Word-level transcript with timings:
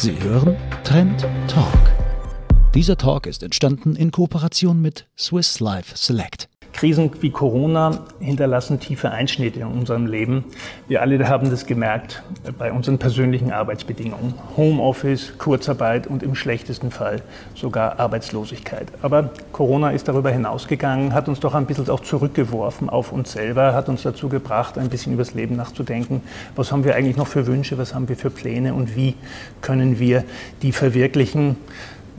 Sie 0.00 0.16
hören 0.22 0.56
Trend 0.84 1.26
Talk. 1.48 1.92
Dieser 2.72 2.96
Talk 2.96 3.26
ist 3.26 3.42
entstanden 3.42 3.96
in 3.96 4.12
Kooperation 4.12 4.80
mit 4.80 5.08
Swiss 5.18 5.58
Life 5.58 5.96
Select. 5.96 6.48
Krisen 6.78 7.10
wie 7.22 7.30
Corona 7.30 8.04
hinterlassen 8.20 8.78
tiefe 8.78 9.10
Einschnitte 9.10 9.58
in 9.58 9.66
unserem 9.66 10.06
Leben. 10.06 10.44
Wir 10.86 11.02
alle 11.02 11.28
haben 11.28 11.50
das 11.50 11.66
gemerkt 11.66 12.22
bei 12.56 12.70
unseren 12.70 12.98
persönlichen 12.98 13.50
Arbeitsbedingungen. 13.50 14.34
Homeoffice, 14.56 15.32
Kurzarbeit 15.38 16.06
und 16.06 16.22
im 16.22 16.36
schlechtesten 16.36 16.92
Fall 16.92 17.22
sogar 17.56 17.98
Arbeitslosigkeit. 17.98 18.86
Aber 19.02 19.30
Corona 19.50 19.90
ist 19.90 20.06
darüber 20.06 20.30
hinausgegangen, 20.30 21.14
hat 21.14 21.28
uns 21.28 21.40
doch 21.40 21.56
ein 21.56 21.66
bisschen 21.66 21.90
auch 21.90 21.98
zurückgeworfen 21.98 22.88
auf 22.88 23.10
uns 23.10 23.32
selber, 23.32 23.74
hat 23.74 23.88
uns 23.88 24.04
dazu 24.04 24.28
gebracht, 24.28 24.78
ein 24.78 24.88
bisschen 24.88 25.14
über 25.14 25.24
das 25.24 25.34
Leben 25.34 25.56
nachzudenken. 25.56 26.22
Was 26.54 26.70
haben 26.70 26.84
wir 26.84 26.94
eigentlich 26.94 27.16
noch 27.16 27.26
für 27.26 27.48
Wünsche, 27.48 27.76
was 27.76 27.92
haben 27.92 28.08
wir 28.08 28.14
für 28.14 28.30
Pläne 28.30 28.72
und 28.72 28.94
wie 28.94 29.16
können 29.62 29.98
wir 29.98 30.22
die 30.62 30.70
verwirklichen? 30.70 31.56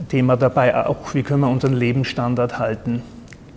Thema 0.08 0.36
dabei 0.36 0.86
auch, 0.86 1.14
wie 1.14 1.22
können 1.22 1.40
wir 1.40 1.48
unseren 1.48 1.74
Lebensstandard 1.74 2.58
halten 2.58 3.02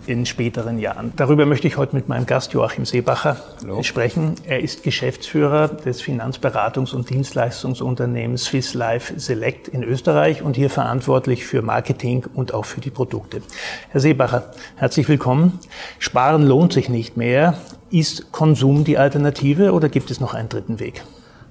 in 0.06 0.26
späteren 0.26 0.78
Jahren. 0.78 1.12
Darüber 1.16 1.46
möchte 1.46 1.66
ich 1.66 1.76
heute 1.76 1.94
mit 1.96 2.08
meinem 2.08 2.26
Gast 2.26 2.52
Joachim 2.52 2.84
Seebacher 2.84 3.36
Hallo. 3.62 3.82
sprechen. 3.82 4.34
Er 4.46 4.60
ist 4.60 4.82
Geschäftsführer 4.82 5.68
des 5.68 6.02
Finanzberatungs- 6.02 6.94
und 6.94 7.10
Dienstleistungsunternehmens 7.10 8.44
Swiss 8.44 8.74
Life 8.74 9.18
Select 9.18 9.68
in 9.68 9.82
Österreich 9.82 10.42
und 10.42 10.56
hier 10.56 10.70
verantwortlich 10.70 11.44
für 11.44 11.62
Marketing 11.62 12.24
und 12.34 12.54
auch 12.54 12.64
für 12.64 12.80
die 12.80 12.90
Produkte. 12.90 13.42
Herr 13.90 14.00
Seebacher, 14.00 14.50
herzlich 14.76 15.08
willkommen. 15.08 15.58
Sparen 15.98 16.42
lohnt 16.46 16.72
sich 16.72 16.88
nicht 16.88 17.16
mehr. 17.16 17.58
Ist 17.90 18.32
Konsum 18.32 18.84
die 18.84 18.98
Alternative 18.98 19.72
oder 19.72 19.88
gibt 19.88 20.10
es 20.10 20.20
noch 20.20 20.34
einen 20.34 20.48
dritten 20.48 20.80
Weg? 20.80 21.02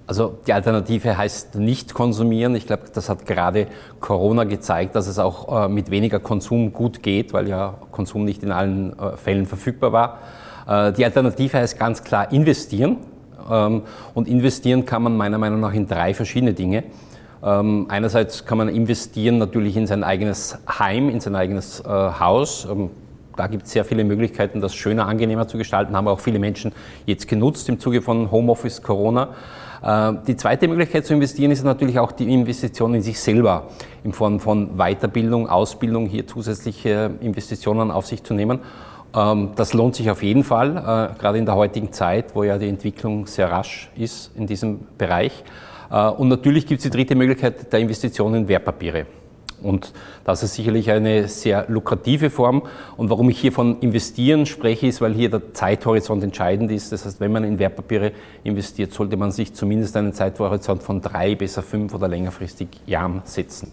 Also 0.05 0.37
die 0.45 0.53
Alternative 0.53 1.17
heißt 1.17 1.55
nicht 1.55 1.93
konsumieren. 1.93 2.55
Ich 2.55 2.67
glaube, 2.67 2.83
das 2.93 3.07
hat 3.07 3.25
gerade 3.25 3.67
Corona 4.01 4.43
gezeigt, 4.43 4.95
dass 4.95 5.07
es 5.07 5.17
auch 5.17 5.65
äh, 5.65 5.69
mit 5.69 5.91
weniger 5.91 6.19
Konsum 6.19 6.73
gut 6.73 7.01
geht, 7.01 7.31
weil 7.31 7.47
ja 7.47 7.75
Konsum 7.91 8.25
nicht 8.25 8.43
in 8.43 8.51
allen 8.51 8.97
äh, 8.99 9.15
Fällen 9.15 9.45
verfügbar 9.45 9.93
war. 9.93 10.19
Äh, 10.67 10.93
die 10.93 11.05
Alternative 11.05 11.57
heißt 11.57 11.79
ganz 11.79 12.03
klar 12.03 12.31
investieren. 12.33 12.97
Ähm, 13.49 13.83
und 14.13 14.27
investieren 14.27 14.85
kann 14.85 15.03
man 15.03 15.15
meiner 15.15 15.37
Meinung 15.37 15.61
nach 15.61 15.73
in 15.73 15.87
drei 15.87 16.13
verschiedene 16.13 16.53
Dinge. 16.53 16.83
Ähm, 17.41 17.85
einerseits 17.87 18.45
kann 18.45 18.57
man 18.57 18.67
investieren 18.67 19.37
natürlich 19.37 19.77
in 19.77 19.87
sein 19.87 20.03
eigenes 20.03 20.57
Heim, 20.67 21.09
in 21.09 21.21
sein 21.21 21.35
eigenes 21.35 21.83
Haus. 21.85 22.67
Ähm, 22.69 22.89
da 23.35 23.47
gibt 23.47 23.65
es 23.65 23.71
sehr 23.71 23.83
viele 23.83 24.03
Möglichkeiten, 24.03 24.61
das 24.61 24.75
schöner, 24.75 25.07
angenehmer 25.07 25.47
zu 25.47 25.57
gestalten, 25.57 25.95
haben 25.95 26.07
auch 26.07 26.19
viele 26.19 26.39
Menschen 26.39 26.71
jetzt 27.05 27.27
genutzt 27.27 27.67
im 27.67 27.79
Zuge 27.79 28.01
von 28.01 28.31
Homeoffice, 28.31 28.83
Corona. 28.83 29.29
Äh, 29.83 30.13
die 30.25 30.35
zweite 30.35 30.67
Möglichkeit 30.67 31.05
zu 31.05 31.13
investieren 31.13 31.51
ist 31.51 31.63
natürlich 31.63 31.99
auch 31.99 32.11
die 32.11 32.31
Investition 32.33 32.95
in 32.95 33.01
sich 33.01 33.19
selber 33.19 33.67
in 34.03 34.13
Form 34.13 34.39
von 34.39 34.77
Weiterbildung, 34.77 35.47
Ausbildung, 35.49 36.07
hier 36.07 36.25
zusätzliche 36.25 37.11
Investitionen 37.19 37.91
auf 37.91 38.07
sich 38.07 38.23
zu 38.23 38.33
nehmen. 38.33 38.59
Ähm, 39.15 39.51
das 39.55 39.73
lohnt 39.73 39.95
sich 39.95 40.09
auf 40.09 40.23
jeden 40.23 40.43
Fall, 40.43 40.77
äh, 40.77 41.19
gerade 41.19 41.37
in 41.37 41.45
der 41.45 41.55
heutigen 41.55 41.91
Zeit, 41.91 42.33
wo 42.33 42.43
ja 42.43 42.57
die 42.57 42.69
Entwicklung 42.69 43.27
sehr 43.27 43.51
rasch 43.51 43.89
ist 43.95 44.31
in 44.35 44.47
diesem 44.47 44.79
Bereich. 44.97 45.43
Äh, 45.91 46.07
und 46.07 46.29
natürlich 46.29 46.65
gibt 46.65 46.79
es 46.79 46.83
die 46.83 46.89
dritte 46.89 47.15
Möglichkeit 47.15 47.71
der 47.71 47.79
Investition 47.79 48.33
in 48.35 48.47
Wertpapiere. 48.47 49.05
Und 49.61 49.93
das 50.25 50.43
ist 50.43 50.55
sicherlich 50.55 50.89
eine 50.91 51.27
sehr 51.27 51.65
lukrative 51.67 52.29
Form. 52.29 52.63
Und 52.97 53.09
warum 53.09 53.29
ich 53.29 53.39
hier 53.39 53.51
von 53.51 53.79
investieren 53.79 54.45
spreche, 54.45 54.87
ist, 54.87 55.01
weil 55.01 55.13
hier 55.13 55.29
der 55.29 55.53
Zeithorizont 55.53 56.23
entscheidend 56.23 56.71
ist. 56.71 56.91
Das 56.91 57.05
heißt, 57.05 57.19
wenn 57.19 57.31
man 57.31 57.43
in 57.43 57.59
Wertpapiere 57.59 58.11
investiert, 58.43 58.93
sollte 58.93 59.17
man 59.17 59.31
sich 59.31 59.53
zumindest 59.53 59.95
einen 59.97 60.13
Zeithorizont 60.13 60.83
von 60.83 61.01
drei, 61.01 61.35
besser 61.35 61.61
fünf 61.61 61.93
oder 61.93 62.07
längerfristig 62.07 62.67
Jahren 62.85 63.21
setzen. 63.25 63.71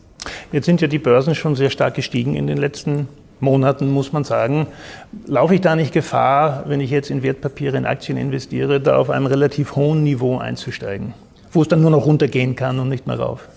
Jetzt 0.53 0.67
sind 0.67 0.81
ja 0.81 0.89
die 0.89 0.98
Börsen 0.98 1.34
schon 1.34 1.56
sehr 1.56 1.70
stark 1.70 1.95
gestiegen 1.95 2.34
in 2.34 2.47
den 2.47 2.58
letzten 2.58 3.08
Monaten, 3.41 3.91
muss 3.91 4.12
man 4.12 4.25
sagen. 4.25 4.67
Laufe 5.27 5.55
ich 5.55 5.61
da 5.61 5.77
nicht 5.77 5.92
Gefahr, 5.92 6.64
wenn 6.67 6.80
ich 6.80 6.91
jetzt 6.91 7.11
in 7.11 7.23
Wertpapiere, 7.23 7.77
in 7.77 7.86
Aktien 7.86 8.18
investiere, 8.18 8.80
da 8.80 8.97
auf 8.97 9.11
einem 9.11 9.27
relativ 9.27 9.77
hohen 9.77 10.02
Niveau 10.02 10.39
einzusteigen, 10.39 11.14
wo 11.52 11.62
es 11.62 11.68
dann 11.68 11.80
nur 11.80 11.91
noch 11.91 12.07
runtergehen 12.07 12.55
kann 12.55 12.79
und 12.79 12.89
nicht 12.89 13.07
mehr 13.07 13.18
rauf? 13.18 13.48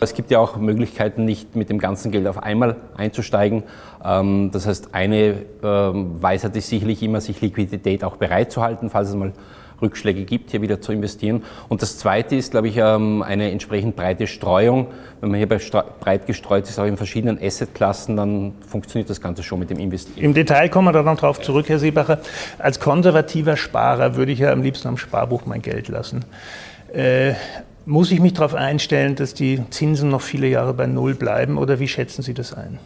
Es 0.00 0.14
gibt 0.14 0.30
ja 0.30 0.38
auch 0.38 0.56
Möglichkeiten, 0.56 1.24
nicht 1.24 1.56
mit 1.56 1.70
dem 1.70 1.78
ganzen 1.78 2.10
Geld 2.12 2.26
auf 2.26 2.42
einmal 2.42 2.76
einzusteigen. 2.96 3.64
Ähm, 4.04 4.50
das 4.52 4.66
heißt, 4.66 4.90
eine 4.92 5.44
ähm, 5.62 6.22
Weisheit 6.22 6.56
ist 6.56 6.68
sicherlich 6.68 7.02
immer, 7.02 7.20
sich 7.20 7.40
Liquidität 7.40 8.04
auch 8.04 8.16
bereitzuhalten, 8.16 8.90
falls 8.90 9.08
es 9.08 9.14
mal 9.14 9.32
Rückschläge 9.80 10.24
gibt, 10.24 10.50
hier 10.50 10.62
wieder 10.62 10.80
zu 10.80 10.92
investieren. 10.92 11.44
Und 11.68 11.82
das 11.82 11.98
Zweite 11.98 12.36
ist, 12.36 12.50
glaube 12.50 12.68
ich, 12.68 12.76
ähm, 12.76 13.22
eine 13.22 13.50
entsprechend 13.50 13.96
breite 13.96 14.26
Streuung. 14.26 14.88
Wenn 15.20 15.30
man 15.30 15.38
hier 15.38 15.46
breit 15.48 16.26
gestreut 16.26 16.68
ist, 16.68 16.78
auch 16.78 16.84
in 16.84 16.96
verschiedenen 16.96 17.38
Assetklassen, 17.40 18.16
dann 18.16 18.54
funktioniert 18.66 19.08
das 19.10 19.20
Ganze 19.20 19.42
schon 19.42 19.60
mit 19.60 19.70
dem 19.70 19.78
Investieren. 19.78 20.24
Im 20.24 20.34
Detail 20.34 20.68
kommen 20.68 20.88
wir 20.88 20.92
da 20.92 21.02
noch 21.02 21.18
drauf 21.18 21.40
zurück, 21.40 21.68
Herr 21.68 21.78
Seebacher. 21.78 22.18
Als 22.58 22.80
konservativer 22.80 23.56
Sparer 23.56 24.16
würde 24.16 24.32
ich 24.32 24.40
ja 24.40 24.52
am 24.52 24.62
liebsten 24.62 24.88
am 24.88 24.96
Sparbuch 24.96 25.46
mein 25.46 25.62
Geld 25.62 25.88
lassen. 25.88 26.24
Muss 27.88 28.12
ich 28.12 28.20
mich 28.20 28.34
darauf 28.34 28.54
einstellen, 28.54 29.14
dass 29.14 29.32
die 29.32 29.62
Zinsen 29.70 30.10
noch 30.10 30.20
viele 30.20 30.46
Jahre 30.46 30.74
bei 30.74 30.86
Null 30.86 31.14
bleiben 31.14 31.56
oder 31.56 31.80
wie 31.80 31.88
schätzen 31.88 32.20
Sie 32.20 32.34
das 32.34 32.52
ein? 32.52 32.78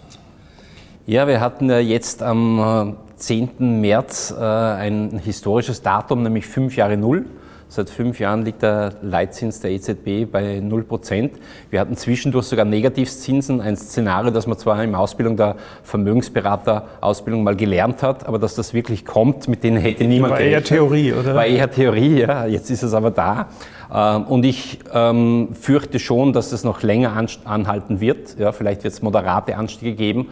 Ja, 1.06 1.26
wir 1.26 1.40
hatten 1.40 1.68
ja 1.68 1.80
jetzt 1.80 2.22
am 2.22 2.94
10. 3.16 3.48
Äh, 3.58 3.62
März 3.64 4.32
äh, 4.38 4.40
ein 4.40 5.18
historisches 5.18 5.82
Datum, 5.82 6.22
nämlich 6.22 6.46
fünf 6.46 6.76
Jahre 6.76 6.96
Null. 6.96 7.24
Seit 7.66 7.88
fünf 7.88 8.20
Jahren 8.20 8.44
liegt 8.44 8.60
der 8.60 8.92
Leitzins 9.00 9.60
der 9.60 9.70
EZB 9.70 10.30
bei 10.30 10.60
0 10.60 10.84
Prozent. 10.84 11.32
Wir 11.70 11.80
hatten 11.80 11.96
zwischendurch 11.96 12.44
sogar 12.44 12.66
Negativzinsen, 12.66 13.62
ein 13.62 13.78
Szenario, 13.78 14.30
das 14.30 14.46
man 14.46 14.58
zwar 14.58 14.84
in 14.84 14.94
Ausbildung 14.94 15.38
der 15.38 15.56
Vermögensberater-Ausbildung 15.82 17.42
mal 17.42 17.56
gelernt 17.56 18.02
hat, 18.02 18.26
aber 18.26 18.38
dass 18.38 18.54
das 18.54 18.74
wirklich 18.74 19.06
kommt, 19.06 19.48
mit 19.48 19.64
denen 19.64 19.78
hätte 19.78 20.04
niemand 20.04 20.34
War 20.34 20.40
eher 20.40 20.62
Theorie, 20.62 21.14
oder? 21.14 21.34
War 21.34 21.46
eher 21.46 21.70
Theorie, 21.70 22.20
ja. 22.20 22.44
Jetzt 22.44 22.70
ist 22.70 22.82
es 22.82 22.92
aber 22.92 23.10
da. 23.10 23.48
Ähm, 23.92 24.24
und 24.24 24.44
ich 24.44 24.78
ähm, 24.92 25.50
fürchte 25.52 25.98
schon, 25.98 26.32
dass 26.32 26.52
es 26.52 26.64
noch 26.64 26.82
länger 26.82 27.14
anhalten 27.44 28.00
wird. 28.00 28.38
Ja, 28.38 28.52
vielleicht 28.52 28.84
wird 28.84 28.94
es 28.94 29.02
moderate 29.02 29.56
Anstiege 29.56 29.94
geben. 29.94 30.28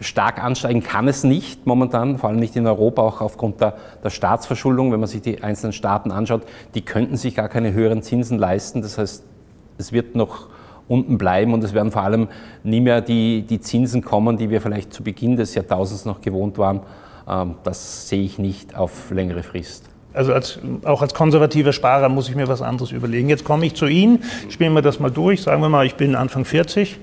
Stark 0.00 0.42
ansteigen 0.42 0.82
kann 0.82 1.08
es 1.08 1.24
nicht 1.24 1.66
momentan, 1.66 2.18
vor 2.18 2.28
allem 2.28 2.38
nicht 2.38 2.54
in 2.56 2.66
Europa, 2.66 3.00
auch 3.00 3.22
aufgrund 3.22 3.62
der, 3.62 3.76
der, 4.04 4.10
Staatsverschuldung. 4.10 4.92
Wenn 4.92 5.00
man 5.00 5.08
sich 5.08 5.22
die 5.22 5.42
einzelnen 5.42 5.72
Staaten 5.72 6.10
anschaut, 6.10 6.42
die 6.74 6.82
könnten 6.82 7.16
sich 7.16 7.34
gar 7.34 7.48
keine 7.48 7.72
höheren 7.72 8.02
Zinsen 8.02 8.38
leisten. 8.38 8.82
Das 8.82 8.98
heißt, 8.98 9.24
es 9.78 9.92
wird 9.92 10.14
noch 10.14 10.48
unten 10.88 11.16
bleiben 11.16 11.54
und 11.54 11.64
es 11.64 11.72
werden 11.72 11.92
vor 11.92 12.02
allem 12.02 12.28
nie 12.62 12.80
mehr 12.80 13.00
die, 13.00 13.42
die 13.42 13.60
Zinsen 13.60 14.02
kommen, 14.02 14.36
die 14.36 14.50
wir 14.50 14.60
vielleicht 14.60 14.92
zu 14.92 15.02
Beginn 15.02 15.36
des 15.36 15.54
Jahrtausends 15.54 16.04
noch 16.04 16.20
gewohnt 16.20 16.58
waren. 16.58 16.80
Ähm, 17.26 17.54
das 17.64 18.08
sehe 18.08 18.22
ich 18.22 18.38
nicht 18.38 18.76
auf 18.76 19.10
längere 19.10 19.42
Frist. 19.42 19.85
Also 20.16 20.32
als, 20.32 20.58
auch 20.84 21.02
als 21.02 21.12
konservativer 21.14 21.72
Sparer 21.72 22.08
muss 22.08 22.28
ich 22.28 22.34
mir 22.34 22.48
was 22.48 22.62
anderes 22.62 22.90
überlegen. 22.90 23.28
Jetzt 23.28 23.44
komme 23.44 23.66
ich 23.66 23.74
zu 23.74 23.86
Ihnen, 23.86 24.24
spielen 24.48 24.72
wir 24.72 24.82
das 24.82 24.98
mal 24.98 25.10
durch. 25.10 25.42
Sagen 25.42 25.60
wir 25.60 25.68
mal, 25.68 25.84
ich 25.84 25.96
bin 25.96 26.14
Anfang 26.14 26.44
40, 26.44 26.98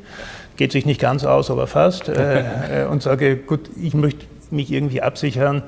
geht 0.58 0.72
sich 0.72 0.86
nicht 0.86 1.00
ganz 1.00 1.24
aus, 1.24 1.52
aber 1.52 1.68
fast. 1.68 2.10
Äh, 2.10 2.84
äh, 2.84 2.86
und 2.88 3.04
sage, 3.04 3.38
gut, 3.38 3.70
ich 3.80 3.94
möchte 3.94 4.26
mich 4.50 4.72
irgendwie 4.72 5.02
absichern, 5.02 5.64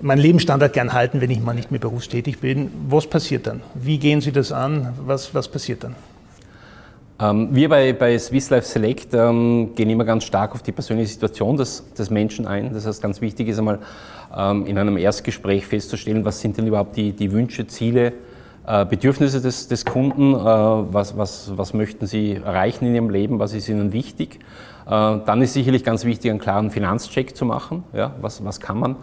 meinen 0.00 0.20
Lebensstandard 0.20 0.72
gern 0.72 0.92
halten, 0.92 1.20
wenn 1.20 1.30
ich 1.30 1.40
mal 1.40 1.54
nicht 1.54 1.70
mehr 1.70 1.80
berufstätig 1.80 2.38
bin. 2.38 2.70
Was 2.88 3.06
passiert 3.06 3.46
dann? 3.46 3.60
Wie 3.74 3.98
gehen 3.98 4.20
Sie 4.20 4.32
das 4.32 4.52
an? 4.52 4.94
Was, 5.04 5.34
was 5.34 5.48
passiert 5.48 5.84
dann? 5.84 5.94
Ähm, 7.20 7.48
wir 7.52 7.68
bei, 7.68 7.92
bei 7.92 8.18
Swiss 8.18 8.50
Life 8.50 8.66
Select 8.66 9.14
ähm, 9.14 9.74
gehen 9.74 9.90
immer 9.90 10.04
ganz 10.04 10.24
stark 10.24 10.54
auf 10.54 10.62
die 10.62 10.72
persönliche 10.72 11.12
Situation 11.12 11.56
des, 11.56 11.84
des 11.94 12.10
Menschen 12.10 12.46
ein. 12.46 12.72
Das 12.72 12.86
heißt, 12.86 13.02
ganz 13.02 13.20
wichtig 13.20 13.48
ist 13.48 13.58
einmal 13.58 13.78
in 14.34 14.78
einem 14.78 14.96
Erstgespräch 14.96 15.66
festzustellen, 15.66 16.24
was 16.24 16.40
sind 16.40 16.56
denn 16.56 16.66
überhaupt 16.66 16.96
die, 16.96 17.12
die 17.12 17.32
Wünsche, 17.32 17.66
Ziele, 17.66 18.14
äh, 18.64 18.84
Bedürfnisse 18.86 19.40
des, 19.40 19.66
des 19.66 19.84
Kunden, 19.84 20.34
äh, 20.34 20.36
was, 20.36 21.16
was, 21.16 21.52
was 21.56 21.74
möchten 21.74 22.06
sie 22.06 22.34
erreichen 22.34 22.86
in 22.86 22.94
ihrem 22.94 23.10
Leben, 23.10 23.40
was 23.40 23.54
ist 23.54 23.68
ihnen 23.68 23.92
wichtig. 23.92 24.38
Äh, 24.86 24.88
dann 24.88 25.42
ist 25.42 25.54
sicherlich 25.54 25.82
ganz 25.82 26.04
wichtig, 26.04 26.30
einen 26.30 26.38
klaren 26.38 26.70
Finanzcheck 26.70 27.36
zu 27.36 27.44
machen. 27.44 27.82
Ja, 27.92 28.14
was, 28.20 28.44
was 28.44 28.60
kann 28.60 28.78
man 28.78 28.96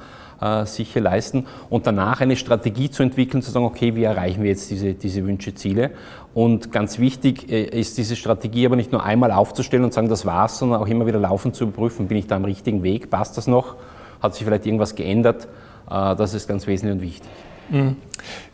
sicher 0.63 1.01
leisten 1.01 1.48
und 1.69 1.86
danach 1.86 2.21
eine 2.21 2.38
Strategie 2.38 2.89
zu 2.89 3.04
entwickeln, 3.04 3.44
zu 3.44 3.51
sagen, 3.51 3.65
okay, 3.65 3.98
wie 3.98 4.06
erreichen 4.06 4.42
wir 4.42 4.50
jetzt 4.50 4.71
diese, 4.71 4.94
diese 4.94 5.25
Wünsche, 5.27 5.54
Ziele. 5.54 5.92
Und 6.33 6.71
ganz 6.71 6.98
wichtig 6.98 7.51
ist 7.51 7.98
diese 7.98 8.15
Strategie 8.15 8.65
aber 8.65 8.77
nicht 8.77 8.94
nur 8.94 9.04
einmal 9.04 9.33
aufzustellen 9.33 9.83
und 9.83 9.94
sagen, 9.94 10.07
das 10.07 10.25
war's, 10.25 10.57
sondern 10.57 10.80
auch 10.80 10.88
immer 10.88 11.06
wieder 11.06 11.19
laufend 11.19 11.57
zu 11.57 11.65
überprüfen, 11.65 12.07
bin 12.07 12.15
ich 12.18 12.27
da 12.27 12.38
am 12.38 12.45
richtigen 12.45 12.83
Weg, 12.83 13.09
passt 13.09 13.38
das 13.38 13.48
noch, 13.48 13.75
hat 14.21 14.36
sich 14.36 14.44
vielleicht 14.44 14.66
irgendwas 14.66 14.95
geändert. 14.95 15.48
Äh, 15.89 16.16
das 16.16 16.33
ist 16.33 16.48
ganz 16.48 16.68
wesentlich 16.68 16.95
und 16.95 17.01
wichtig. 17.01 17.30
Mhm. 17.69 17.95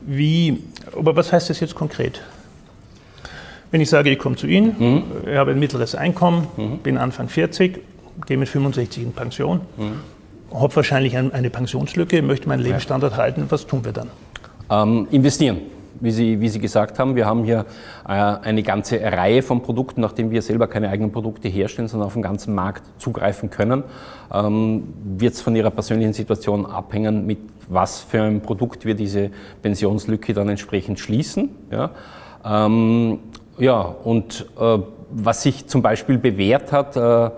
Wie, 0.02 0.64
aber 0.98 1.16
was 1.16 1.32
heißt 1.32 1.50
das 1.50 1.60
jetzt 1.60 1.76
konkret? 1.76 2.22
Wenn 3.72 3.82
ich 3.82 3.90
sage, 3.90 4.10
ich 4.10 4.20
komme 4.20 4.36
zu 4.36 4.48
Ihnen, 4.48 4.76
mhm. 4.78 5.04
ich 5.30 5.36
habe 5.36 5.52
ein 5.52 5.60
mittleres 5.60 5.96
Einkommen, 5.96 6.48
mhm. 6.58 6.78
bin 6.80 6.98
Anfang 6.98 7.30
40, 7.30 7.80
gehe 8.26 8.38
mit 8.38 8.48
65 8.50 9.04
in 9.04 9.14
Pension, 9.14 9.62
mhm 9.78 10.16
habe 10.54 10.76
wahrscheinlich 10.76 11.18
eine 11.18 11.50
Pensionslücke, 11.50 12.22
möchte 12.22 12.48
meinen 12.48 12.62
Lebensstandard 12.62 13.18
halten. 13.18 13.46
Was 13.50 13.68
tun 13.68 13.84
wir 13.86 13.92
dann? 13.92 14.10
Ähm, 14.70 15.08
investieren. 15.12 15.62
Wie 16.00 16.12
Sie, 16.12 16.42
wie 16.42 16.50
Sie 16.50 16.60
gesagt 16.60 17.00
haben. 17.00 17.16
Wir 17.16 17.26
haben 17.26 17.44
hier 17.44 17.66
äh, 18.08 18.12
eine 18.12 18.64
ganze 18.64 19.02
Reihe 19.02 19.42
von 19.42 19.62
Produkten, 19.62 20.02
nachdem 20.02 20.32
wir 20.32 20.42
selber 20.42 20.68
keine 20.68 20.90
eigenen 20.90 21.12
Produkte 21.12 21.48
herstellen, 21.48 21.88
sondern 21.88 22.08
auf 22.08 22.14
den 22.14 22.22
ganzen 22.22 22.54
Markt 22.56 22.84
zugreifen 22.98 23.50
können. 23.50 23.84
Ähm, 24.34 24.94
Wird 25.18 25.34
es 25.34 25.42
von 25.42 25.56
Ihrer 25.56 25.72
persönlichen 25.72 26.14
Situation 26.14 26.66
abhängen, 26.66 27.26
mit 27.26 27.40
was 27.68 28.02
für 28.02 28.22
ein 28.22 28.42
Produkt 28.42 28.86
wir 28.86 28.96
diese 28.96 29.32
Pensionslücke 29.62 30.34
dann 30.34 30.50
entsprechend 30.50 31.00
schließen. 31.00 31.50
Ja, 31.72 31.92
ähm, 32.46 33.20
ja 33.58 33.82
und 33.82 34.46
äh, 34.60 34.80
was 35.12 35.44
sich 35.44 35.68
zum 35.68 35.82
Beispiel 35.82 36.18
bewährt 36.18 36.72
hat 36.72 36.96
äh, 36.96 37.30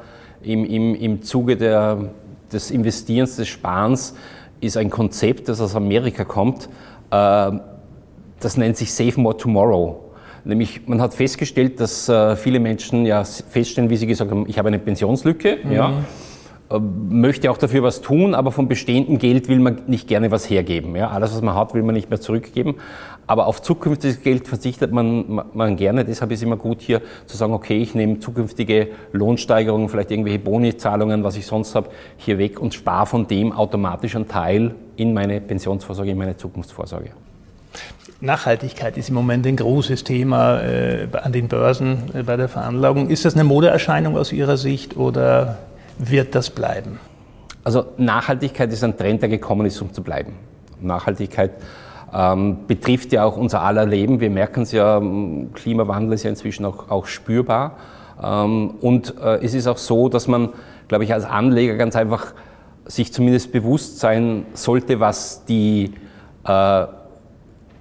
im, 0.42 0.66
im, 0.66 0.96
im 0.96 1.22
Zuge 1.22 1.58
der, 1.58 2.12
des 2.52 2.72
Investierens, 2.72 3.36
des 3.36 3.48
Sparens, 3.48 4.16
ist 4.60 4.78
ein 4.78 4.90
Konzept, 4.90 5.50
das 5.50 5.62
aus 5.62 5.76
Amerika 5.76 6.24
kommt. 6.24 6.70
Das 8.40 8.58
nennt 8.58 8.78
sich 8.78 8.94
Save 8.94 9.20
More 9.20 9.38
Tomorrow. 9.38 10.04
Nämlich, 10.44 10.88
man 10.88 11.02
hat 11.02 11.14
festgestellt, 11.14 11.80
dass 11.80 12.08
äh, 12.08 12.36
viele 12.36 12.60
Menschen 12.60 13.06
ja 13.06 13.24
feststellen, 13.24 13.90
wie 13.90 13.98
sie 13.98 14.08
gesagt 14.08 14.32
haben, 14.32 14.46
ich 14.48 14.58
habe 14.58 14.70
eine 14.70 14.80
Pensionslücke, 14.80 15.58
mhm. 15.64 15.72
ja, 15.72 15.94
äh, 16.70 16.80
möchte 16.80 17.50
auch 17.52 17.58
dafür 17.58 17.84
was 17.84 18.02
tun, 18.02 18.34
aber 18.34 18.52
vom 18.52 18.68
bestehenden 18.68 19.20
Geld 19.20 19.48
will 19.48 19.60
man 19.60 19.82
nicht 19.88 20.08
gerne 20.08 20.32
was 20.32 20.50
hergeben. 20.50 20.96
Ja. 20.96 21.10
Alles, 21.10 21.34
was 21.34 21.42
man 21.42 21.56
hat, 21.56 21.74
will 21.74 21.84
man 21.84 21.96
nicht 21.96 22.10
mehr 22.10 22.20
zurückgeben. 22.20 22.76
Aber 23.26 23.48
auf 23.48 23.62
zukünftiges 23.62 24.22
Geld 24.22 24.48
verzichtet 24.48 24.94
man, 24.94 25.42
man 25.54 25.76
gerne. 25.76 26.06
Deshalb 26.06 26.32
ist 26.32 26.40
es 26.40 26.44
immer 26.44 26.56
gut 26.56 26.82
hier 26.82 27.02
zu 27.26 27.36
sagen, 27.36 27.54
okay, 27.54 27.78
ich 27.78 27.94
nehme 27.94 28.20
zukünftige 28.20 28.90
Lohnsteigerungen, 29.12 29.90
vielleicht 29.90 30.12
irgendwelche 30.12 30.40
Bonizahlungen, 30.40 31.26
was 31.26 31.36
ich 31.36 31.46
sonst 31.46 31.76
habe, 31.76 31.90
hier 32.16 32.38
weg 32.38 32.60
und 32.60 32.74
spare 32.74 33.06
von 33.06 33.28
dem 33.28 33.52
automatisch 33.52 34.16
einen 34.16 34.30
Teil 34.30 34.76
in 34.96 35.14
meine 35.14 35.42
Pensionsvorsorge, 35.42 36.12
in 36.12 36.18
meine 36.18 36.38
Zukunftsvorsorge. 36.38 37.12
Nachhaltigkeit 38.20 38.98
ist 38.98 39.10
im 39.10 39.16
Moment 39.16 39.46
ein 39.46 39.56
großes 39.56 40.04
Thema 40.04 40.60
äh, 40.62 41.08
an 41.22 41.32
den 41.32 41.48
Börsen 41.48 42.04
äh, 42.16 42.24
bei 42.24 42.36
der 42.36 42.50
Veranlagung. 42.50 43.10
Ist 43.10 43.26
das 43.26 43.36
eine 43.36 43.44
Modeerscheinung 43.44 44.18
aus 44.18 44.32
Ihrer 44.32 44.58
Sicht 44.58 44.98
oder 44.98 45.60
wird 46.00 46.34
das 46.34 46.50
bleiben? 46.50 47.00
Also 47.64 47.86
Nachhaltigkeit 47.98 48.72
ist 48.74 48.84
ein 48.84 48.98
Trend, 48.98 49.22
der 49.22 49.30
gekommen 49.30 49.68
ist, 49.68 49.80
um 49.82 49.94
zu 49.94 50.02
bleiben. 50.02 50.34
Nachhaltigkeit 50.82 51.52
ähm, 52.12 52.60
betrifft 52.66 53.12
ja 53.12 53.24
auch 53.24 53.38
unser 53.38 53.62
aller 53.62 53.86
Leben. 53.86 54.20
Wir 54.20 54.32
merken 54.32 54.62
es 54.62 54.72
ja, 54.72 55.00
Klimawandel 55.54 56.14
ist 56.14 56.24
ja 56.24 56.32
inzwischen 56.32 56.66
auch, 56.66 56.90
auch 56.90 57.06
spürbar. 57.06 57.78
Ähm, 58.24 58.72
und 58.82 59.16
äh, 59.22 59.44
es 59.44 59.54
ist 59.54 59.68
auch 59.68 59.78
so, 59.78 60.10
dass 60.10 60.28
man, 60.28 60.50
glaube 60.88 61.04
ich, 61.04 61.14
als 61.14 61.26
Anleger 61.26 61.76
ganz 61.76 61.96
einfach 61.96 62.34
sich 62.86 63.14
zumindest 63.14 63.52
bewusst 63.52 64.00
sein 64.00 64.46
sollte, 64.54 65.00
was 65.00 65.46
die 65.46 65.94
äh, 66.46 66.86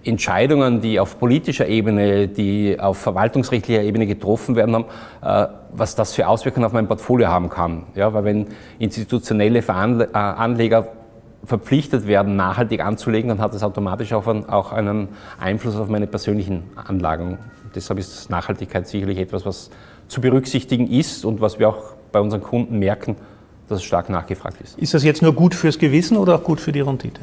Entscheidungen, 0.07 0.81
die 0.81 1.01
auf 1.01 1.19
politischer 1.19 1.67
Ebene, 1.67 2.29
die 2.29 2.79
auf 2.79 2.99
verwaltungsrechtlicher 2.99 3.83
Ebene 3.83 4.07
getroffen 4.07 4.57
werden 4.57 4.75
haben, 4.75 4.85
äh, 5.23 5.53
was 5.73 5.95
das 5.95 6.15
für 6.15 6.29
Auswirkungen 6.29 6.65
auf 6.65 6.73
mein 6.73 6.87
Portfolio 6.87 7.29
haben 7.29 7.49
kann. 7.49 7.85
Ja, 7.95 8.15
weil 8.15 8.25
wenn 8.25 8.47
institutionelle 8.79 9.59
äh, 9.59 10.13
Anleger 10.13 10.89
verpflichtet 11.45 12.07
werden, 12.07 12.37
nachhaltig 12.37 12.85
anzulegen, 12.85 13.29
dann 13.29 13.41
hat 13.41 13.55
das 13.55 13.63
automatisch 13.63 14.13
auch 14.13 14.73
einen 14.73 15.09
Einfluss 15.39 15.77
auf 15.77 15.89
meine 15.89 16.07
persönlichen 16.07 16.65
Anlagen. 16.75 17.39
Deshalb 17.75 17.99
ist 17.99 18.31
Nachhaltigkeit 18.31 18.89
sicherlich 18.89 19.19
etwas, 19.19 19.47
was 19.47 19.71
zu 20.09 20.21
berücksichtigen 20.21 20.91
ist 20.91 21.25
und 21.25 21.41
was 21.41 21.59
wir 21.59 21.69
auch 21.69 21.95
bei 22.13 22.21
unseren 22.21 22.43
Kunden 22.43 22.79
merken, 22.79 23.17
dass 23.69 23.79
es 23.79 23.85
stark 23.85 24.09
nachgefragt 24.09 24.61
ist. 24.61 24.79
Ist 24.79 24.95
das 24.95 25.05
jetzt 25.05 25.23
nur 25.23 25.35
gut 25.35 25.55
fürs 25.55 25.79
Gewissen 25.79 26.17
oder 26.17 26.37
auch 26.37 26.43
gut 26.43 26.61
für 26.61 26.73
die 26.73 26.81
Rendite? 26.81 27.21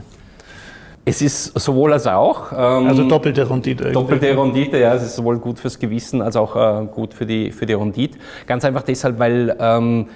Es 1.06 1.22
ist 1.22 1.60
sowohl 1.60 1.92
als 1.94 2.08
auch. 2.08 2.52
Ähm, 2.52 2.88
also 2.88 3.08
doppelte 3.08 3.50
Rendite. 3.50 3.92
Doppelte 3.92 4.38
Rendite, 4.38 4.80
ja. 4.80 4.94
Es 4.94 5.04
ist 5.04 5.16
sowohl 5.16 5.38
gut 5.38 5.60
fürs 5.60 5.78
Gewissen 5.78 6.22
als 6.22 6.36
auch 6.36 6.56
äh, 6.56 6.86
gut 6.86 7.14
für 7.14 7.26
die, 7.26 7.52
für 7.52 7.66
die 7.66 7.74
Rendite. 7.74 8.18
Ganz 8.48 8.64
einfach 8.64 8.84
deshalb, 8.84 9.20
weil 9.20 9.56
ähm, 9.60 10.08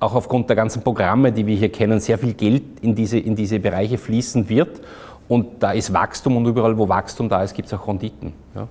auch 0.00 0.14
aufgrund 0.14 0.48
der 0.48 0.56
ganzen 0.56 0.82
Programme, 0.82 1.30
die 1.32 1.46
wir 1.46 1.56
hier 1.56 1.70
kennen, 1.70 2.00
sehr 2.00 2.18
viel 2.18 2.32
Geld 2.32 2.62
in 2.80 2.94
diese, 2.94 3.18
in 3.18 3.36
diese 3.36 3.58
Bereiche 3.58 3.98
fließen 3.98 4.48
wird. 4.48 4.80
Und 5.28 5.62
da 5.62 5.72
ist 5.72 5.92
Wachstum 5.92 6.36
und 6.36 6.46
überall, 6.46 6.76
wo 6.76 6.88
Wachstum 6.88 7.28
da 7.28 7.42
ist, 7.42 7.54
gibt 7.54 7.68
es 7.68 7.74
auch 7.74 7.86
Renditen. 7.86 8.32
Ja. 8.54 8.68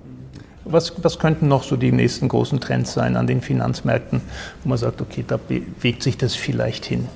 Was, 0.65 0.93
was 1.03 1.19
könnten 1.19 1.47
noch 1.47 1.63
so 1.63 1.75
die 1.75 1.91
nächsten 1.91 2.29
großen 2.29 2.59
Trends 2.59 2.93
sein 2.93 3.17
an 3.17 3.27
den 3.27 3.41
Finanzmärkten, 3.41 4.21
wo 4.63 4.69
man 4.69 4.77
sagt, 4.77 5.01
okay, 5.01 5.23
da 5.27 5.37
bewegt 5.37 6.03
sich 6.03 6.17
das 6.17 6.35
vielleicht 6.35 6.85
hin? 6.85 7.09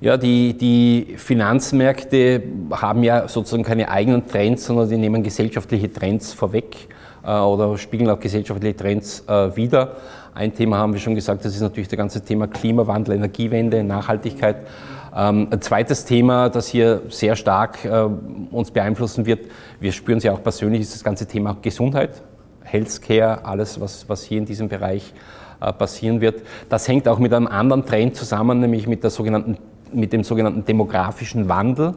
Ja, 0.00 0.16
die, 0.16 0.56
die 0.56 1.16
Finanzmärkte 1.16 2.40
haben 2.70 3.02
ja 3.02 3.26
sozusagen 3.26 3.64
keine 3.64 3.88
eigenen 3.90 4.28
Trends, 4.28 4.64
sondern 4.64 4.88
die 4.88 4.96
nehmen 4.96 5.24
gesellschaftliche 5.24 5.92
Trends 5.92 6.32
vorweg 6.32 6.88
äh, 7.24 7.32
oder 7.32 7.76
spiegeln 7.76 8.08
auch 8.08 8.20
gesellschaftliche 8.20 8.76
Trends 8.76 9.24
äh, 9.26 9.56
wider. 9.56 9.96
Ein 10.34 10.54
Thema 10.54 10.78
haben 10.78 10.92
wir 10.92 11.00
schon 11.00 11.16
gesagt, 11.16 11.44
das 11.44 11.56
ist 11.56 11.62
natürlich 11.62 11.88
das 11.88 11.96
ganze 11.96 12.24
Thema 12.24 12.46
Klimawandel, 12.46 13.16
Energiewende, 13.16 13.82
Nachhaltigkeit. 13.82 14.68
Ähm, 15.16 15.48
ein 15.50 15.60
zweites 15.60 16.04
Thema, 16.04 16.48
das 16.48 16.68
hier 16.68 17.02
sehr 17.08 17.34
stark 17.34 17.84
äh, 17.84 18.08
uns 18.52 18.70
beeinflussen 18.70 19.26
wird, 19.26 19.46
wir 19.80 19.90
spüren 19.90 20.18
es 20.18 20.24
ja 20.24 20.32
auch 20.32 20.44
persönlich, 20.44 20.82
ist 20.82 20.94
das 20.94 21.02
ganze 21.02 21.26
Thema 21.26 21.56
Gesundheit, 21.60 22.22
Healthcare, 22.62 23.44
alles, 23.44 23.80
was, 23.80 24.08
was 24.08 24.22
hier 24.22 24.38
in 24.38 24.44
diesem 24.44 24.68
Bereich 24.68 25.12
äh, 25.60 25.72
passieren 25.72 26.20
wird. 26.20 26.42
Das 26.68 26.86
hängt 26.86 27.08
auch 27.08 27.18
mit 27.18 27.34
einem 27.34 27.48
anderen 27.48 27.84
Trend 27.84 28.14
zusammen, 28.14 28.60
nämlich 28.60 28.86
mit 28.86 29.02
der 29.02 29.10
sogenannten 29.10 29.58
mit 29.92 30.12
dem 30.12 30.24
sogenannten 30.24 30.64
demografischen 30.64 31.48
Wandel. 31.48 31.94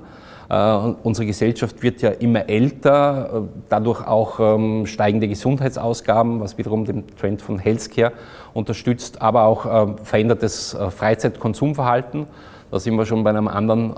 Äh, 0.51 0.93
unsere 1.03 1.25
Gesellschaft 1.25 1.81
wird 1.81 2.01
ja 2.01 2.09
immer 2.09 2.49
älter, 2.49 3.29
äh, 3.33 3.61
dadurch 3.69 4.05
auch 4.05 4.37
ähm, 4.41 4.85
steigende 4.85 5.29
Gesundheitsausgaben, 5.29 6.41
was 6.41 6.57
wiederum 6.57 6.83
den 6.83 7.07
Trend 7.15 7.41
von 7.41 7.57
Healthcare 7.57 8.11
unterstützt, 8.53 9.21
aber 9.21 9.45
auch 9.45 9.65
äh, 9.65 9.93
verändertes 10.03 10.75
Freizeitkonsumverhalten. 10.89 12.27
Da 12.69 12.79
sind 12.79 12.95
wir 12.95 13.05
schon 13.05 13.23
bei 13.23 13.29
einem 13.29 13.49
anderen 13.49 13.93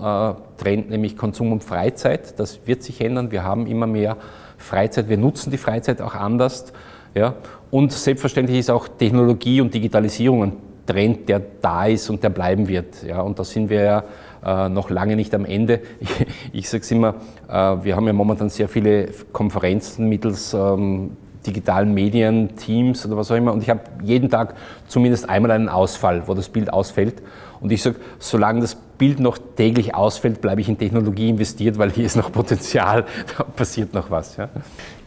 Trend, 0.57 0.89
nämlich 0.89 1.16
Konsum 1.16 1.51
und 1.51 1.63
Freizeit. 1.63 2.39
Das 2.39 2.66
wird 2.66 2.81
sich 2.81 3.01
ändern. 3.01 3.30
Wir 3.30 3.44
haben 3.44 3.68
immer 3.68 3.86
mehr 3.86 4.18
Freizeit, 4.57 5.10
wir 5.10 5.18
nutzen 5.18 5.51
die 5.51 5.60
Freizeit 5.60 6.01
auch 6.01 6.16
anders. 6.16 6.74
Ja? 7.13 7.36
Und 7.69 7.92
selbstverständlich 7.92 8.57
ist 8.57 8.72
auch 8.72 8.88
Technologie 8.88 9.62
und 9.62 9.75
Digitalisierung 9.75 10.44
ein 10.44 10.54
Trend, 10.85 11.30
der 11.30 11.41
da 11.62 11.85
ist 11.85 12.09
und 12.09 12.24
der 12.24 12.30
bleiben 12.30 12.68
wird. 12.68 13.03
Ja, 13.03 13.21
und 13.21 13.39
da 13.39 13.44
sind 13.44 13.69
wir 13.69 13.83
ja 13.83 14.03
äh, 14.45 14.69
noch 14.69 14.89
lange 14.89 15.15
nicht 15.15 15.33
am 15.33 15.45
Ende. 15.45 15.81
Ich, 16.00 16.27
ich 16.51 16.69
sage 16.69 16.83
es 16.83 16.91
immer, 16.91 17.15
äh, 17.47 17.53
wir 17.83 17.95
haben 17.95 18.07
ja 18.07 18.13
momentan 18.13 18.50
sehr 18.50 18.68
viele 18.68 19.07
Konferenzen 19.31 20.09
mittels 20.09 20.53
ähm, 20.53 21.18
digitalen 21.45 21.94
Medien, 21.94 22.56
Teams 22.56 23.06
oder 23.06 23.18
was 23.18 23.31
auch 23.31 23.35
immer. 23.35 23.53
Und 23.53 23.63
ich 23.63 23.69
habe 23.69 23.81
jeden 24.03 24.29
Tag 24.29 24.55
zumindest 24.88 25.29
einmal 25.29 25.51
einen 25.51 25.69
Ausfall, 25.69 26.27
wo 26.27 26.34
das 26.34 26.50
Bild 26.50 26.72
ausfällt. 26.72 27.22
Und 27.60 27.72
ich 27.72 27.81
sage, 27.81 27.98
solange 28.19 28.62
das 28.62 28.75
Bild 28.75 29.19
noch 29.19 29.38
täglich 29.38 29.96
ausfällt, 29.96 30.41
bleibe 30.41 30.62
ich 30.62 30.69
in 30.69 30.77
Technologie 30.77 31.29
investiert, 31.29 31.77
weil 31.77 31.91
hier 31.91 32.05
ist 32.05 32.15
noch 32.15 32.31
Potenzial, 32.31 33.05
da 33.38 33.43
passiert 33.43 33.93
noch 33.93 34.12
was. 34.12 34.38
Ja. 34.38 34.50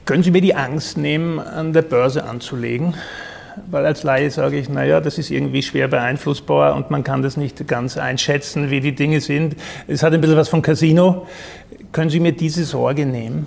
Können 0.04 0.22
Sie 0.22 0.30
mir 0.30 0.40
die 0.40 0.54
Angst 0.54 0.96
nehmen, 0.96 1.38
an 1.38 1.72
der 1.72 1.82
Börse 1.82 2.24
anzulegen? 2.24 2.94
Weil 3.70 3.86
als 3.86 4.02
Laie 4.02 4.30
sage 4.30 4.58
ich, 4.58 4.68
naja, 4.68 5.00
das 5.00 5.18
ist 5.18 5.30
irgendwie 5.30 5.62
schwer 5.62 5.88
beeinflussbar 5.88 6.74
und 6.76 6.90
man 6.90 7.04
kann 7.04 7.22
das 7.22 7.36
nicht 7.36 7.66
ganz 7.66 7.96
einschätzen, 7.96 8.70
wie 8.70 8.80
die 8.80 8.94
Dinge 8.94 9.20
sind. 9.20 9.56
Es 9.86 10.02
hat 10.02 10.12
ein 10.12 10.20
bisschen 10.20 10.36
was 10.36 10.48
von 10.48 10.62
Casino. 10.62 11.26
Können 11.92 12.10
Sie 12.10 12.20
mir 12.20 12.32
diese 12.32 12.64
Sorge 12.64 13.06
nehmen? 13.06 13.46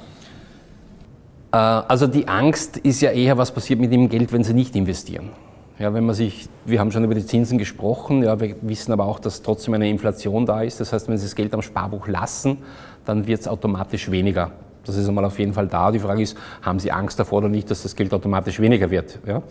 Äh, 1.51 1.58
also 1.58 2.08
die 2.08 2.28
Angst 2.28 2.78
ist 2.78 3.01
ja 3.01 3.12
eher, 3.12 3.38
was 3.38 3.51
passiert 3.54 3.80
mit 3.80 3.92
dem 3.92 4.10
Geld, 4.10 4.32
wenn 4.34 4.44
Sie 4.44 4.54
nicht 4.54 4.75
investieren. 4.75 5.30
Ja, 5.78 5.94
wenn 5.94 6.06
man 6.06 6.13
sich, 6.13 6.50
wir 6.66 6.80
haben 6.80 6.92
schon 6.92 7.06
über 7.06 7.16
die 7.16 7.25
Zinsen 7.25 7.58
gesprochen, 7.58 8.24
ja, 8.24 8.39
wir 8.39 8.56
wissen 8.62 8.92
aber 8.92 9.06
auch, 9.06 9.20
dass 9.20 9.42
trotzdem 9.42 9.74
eine 9.75 9.89
Inflation 9.89 10.46
da 10.46 10.62
ist. 10.62 10.82
Das 10.82 10.92
heißt, 10.92 11.08
wenn 11.08 11.18
Sie 11.18 11.25
das 11.25 11.36
Geld 11.36 11.54
am 11.54 11.62
Sparbuch 11.62 12.08
lassen, 12.08 12.58
dann 13.06 13.28
wird 13.28 13.42
es 13.42 13.48
automatisch 13.48 14.12
weniger. 14.12 14.51
Das 14.89 14.98
ist 14.98 15.08
einmal 15.08 15.25
auf 15.25 15.39
jeden 15.39 15.53
Fall 15.53 15.67
da. 15.67 15.91
Die 15.91 16.00
Frage 16.00 16.22
ist, 16.22 16.38
haben 16.62 16.79
Sie 16.79 16.91
Angst 16.91 17.19
davor 17.19 17.39
oder 17.39 17.50
nicht, 17.50 17.69
dass 17.72 17.84
das 17.84 17.96
Geld 17.96 18.13
automatisch 18.13 18.60
weniger 18.60 18.89
wird? 18.89 19.19
Ja? 19.25 19.41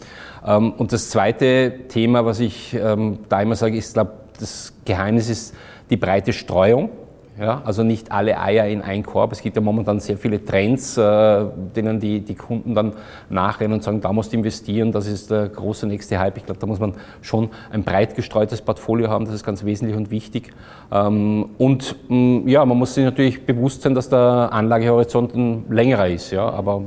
Ähm, 0.47 0.73
und 0.73 0.93
das 0.93 1.11
zweite 1.11 1.87
Thema, 1.89 2.25
was 2.25 2.41
ich 2.41 2.75
ähm, 2.75 3.21
da 3.29 3.41
immer 3.41 3.57
sage, 3.57 3.77
ist, 3.77 3.95
glaube 3.95 4.13
das 4.39 4.73
Geheimnis 4.85 5.29
ist 5.29 5.55
die 5.91 5.97
breite 5.97 6.33
Streuung. 6.33 6.91
Ja, 7.39 7.63
also 7.65 7.85
nicht 7.85 8.11
alle 8.11 8.41
Eier 8.41 8.67
in 8.67 8.83
einen 8.83 9.05
Korb. 9.05 9.31
Es 9.31 9.41
gibt 9.41 9.55
ja 9.55 9.63
momentan 9.63 10.01
sehr 10.01 10.19
viele 10.19 10.45
Trends, 10.45 10.97
äh, 10.97 11.45
denen 11.77 12.01
die, 12.01 12.21
die 12.21 12.35
Kunden 12.35 12.75
dann 12.75 12.95
nachrennen 13.31 13.75
und 13.75 13.85
sagen, 13.85 14.01
da 14.01 14.13
musst 14.13 14.33
du 14.33 14.37
investieren, 14.37 14.91
das 14.91 15.07
ist 15.07 15.31
der 15.31 15.49
große 15.49 15.87
nächste 15.87 16.19
Hype. 16.19 16.37
Ich 16.37 16.47
glaube, 16.47 16.59
da 16.59 16.67
muss 16.67 16.81
man 16.81 16.95
schon 17.23 17.51
ein 17.71 17.85
breit 17.85 18.17
gestreutes 18.17 18.61
Portfolio 18.61 19.09
haben, 19.09 19.25
das 19.25 19.35
ist 19.35 19.45
ganz 19.45 19.65
wesentlich 19.65 19.97
und 19.97 20.11
wichtig. 20.11 20.51
Ähm, 20.91 21.51
und 21.59 21.95
mh, 22.09 22.17
mm, 22.17 22.49
ja, 22.49 22.65
man 22.65 22.77
muss 22.77 22.95
sich 22.95 23.05
natürlich 23.05 23.47
bewusst 23.47 23.83
sein, 23.83 23.95
dass 23.95 24.09
der 24.09 24.49
Anlagehorizont 24.53 25.37
ein 25.37 25.65
längerer 25.71 26.09
ist. 26.09 26.33
Ja, 26.33 26.49
aber 26.51 26.83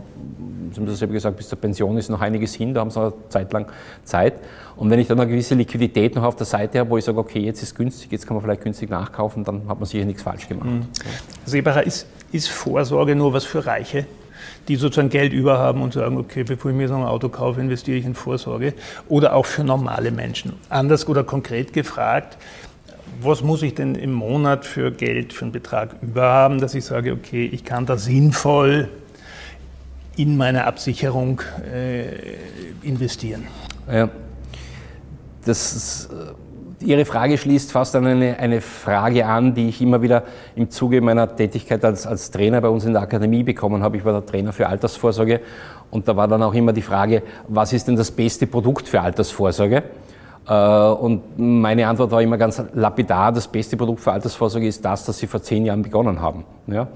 Sie 0.71 0.79
haben 0.79 0.85
das 0.85 0.99
selber 0.99 1.13
gesagt, 1.13 1.37
bis 1.37 1.49
zur 1.49 1.59
Pension 1.59 1.97
ist 1.97 2.09
noch 2.09 2.21
einiges 2.21 2.53
hin, 2.53 2.73
da 2.73 2.81
haben 2.81 2.89
Sie 2.89 2.99
noch 2.99 3.13
eine 3.13 3.29
Zeit 3.29 3.53
lang 3.53 3.67
Zeit. 4.03 4.33
Und 4.75 4.89
wenn 4.89 4.99
ich 4.99 5.07
dann 5.07 5.19
eine 5.19 5.29
gewisse 5.29 5.55
Liquidität 5.55 6.15
noch 6.15 6.23
auf 6.23 6.35
der 6.35 6.45
Seite 6.45 6.79
habe, 6.79 6.89
wo 6.89 6.97
ich 6.97 7.05
sage, 7.05 7.17
okay, 7.17 7.39
jetzt 7.39 7.61
ist 7.61 7.75
günstig, 7.75 8.11
jetzt 8.11 8.25
kann 8.25 8.35
man 8.35 8.43
vielleicht 8.43 8.61
günstig 8.61 8.89
nachkaufen, 8.89 9.43
dann 9.43 9.67
hat 9.67 9.79
man 9.79 9.85
sicher 9.85 10.05
nichts 10.05 10.23
falsch 10.23 10.47
gemacht. 10.47 10.69
Mhm. 10.69 10.87
Seebacher, 11.45 11.85
ist, 11.85 12.07
ist 12.31 12.49
Vorsorge 12.49 13.15
nur 13.15 13.33
was 13.33 13.45
für 13.45 13.65
Reiche? 13.65 14.05
die 14.67 14.75
sozusagen 14.75 15.09
Geld 15.09 15.33
über 15.33 15.57
haben 15.57 15.81
und 15.81 15.93
sagen, 15.93 16.17
okay, 16.17 16.43
bevor 16.43 16.71
ich 16.71 16.77
mir 16.77 16.87
so 16.87 16.95
ein 16.95 17.03
Auto 17.03 17.29
kaufe, 17.29 17.61
investiere 17.61 17.97
ich 17.97 18.05
in 18.05 18.15
Vorsorge. 18.15 18.73
Oder 19.07 19.35
auch 19.35 19.45
für 19.45 19.63
normale 19.63 20.11
Menschen. 20.11 20.53
Anders 20.69 21.07
oder 21.07 21.23
konkret 21.23 21.73
gefragt, 21.73 22.37
was 23.21 23.43
muss 23.43 23.61
ich 23.61 23.75
denn 23.75 23.95
im 23.95 24.13
Monat 24.13 24.65
für 24.65 24.91
Geld, 24.91 25.33
für 25.33 25.45
einen 25.45 25.51
Betrag 25.51 25.95
über 26.01 26.23
haben, 26.23 26.59
dass 26.59 26.75
ich 26.75 26.85
sage, 26.85 27.11
okay, 27.13 27.49
ich 27.51 27.63
kann 27.63 27.85
da 27.85 27.97
sinnvoll 27.97 28.89
in 30.21 30.37
meine 30.37 30.65
Absicherung 30.65 31.41
äh, 31.73 32.35
investieren? 32.83 33.47
Ja. 33.91 34.09
Das 35.45 35.73
ist, 35.73 36.09
äh, 36.11 36.85
Ihre 36.85 37.05
Frage 37.05 37.37
schließt 37.37 37.71
fast 37.71 37.95
an 37.95 38.05
eine, 38.05 38.39
eine, 38.39 38.61
Frage 38.61 39.25
an, 39.25 39.53
die 39.53 39.69
ich 39.69 39.81
immer 39.81 40.01
wieder 40.01 40.23
im 40.55 40.69
Zuge 40.69 41.01
meiner 41.01 41.35
Tätigkeit 41.35 41.83
als, 41.85 42.07
als 42.07 42.31
Trainer 42.31 42.61
bei 42.61 42.69
uns 42.69 42.85
in 42.85 42.93
der 42.93 43.01
Akademie 43.03 43.43
bekommen 43.43 43.83
habe. 43.83 43.97
Ich 43.97 44.05
war 44.05 44.13
der 44.13 44.25
Trainer 44.25 44.51
für 44.51 44.67
Altersvorsorge 44.67 45.41
und 45.91 46.07
da 46.07 46.15
war 46.15 46.27
dann 46.27 46.41
auch 46.43 46.53
immer 46.53 46.73
die 46.73 46.81
Frage, 46.81 47.23
was 47.47 47.73
ist 47.73 47.87
denn 47.87 47.95
das 47.95 48.11
beste 48.11 48.47
Produkt 48.47 48.87
für 48.87 49.01
Altersvorsorge? 49.01 49.83
Äh, 50.47 50.53
und 50.53 51.37
meine 51.37 51.87
Antwort 51.87 52.11
war 52.11 52.21
immer 52.21 52.37
ganz 52.37 52.61
lapidar, 52.73 53.31
das 53.31 53.47
beste 53.47 53.77
Produkt 53.77 54.01
für 54.01 54.11
Altersvorsorge 54.11 54.67
ist 54.67 54.83
das, 54.83 55.05
das 55.05 55.17
Sie 55.17 55.27
vor 55.27 55.41
zehn 55.41 55.65
Jahren 55.65 55.81
begonnen 55.81 56.21
haben. 56.21 56.45
Ja? 56.67 56.87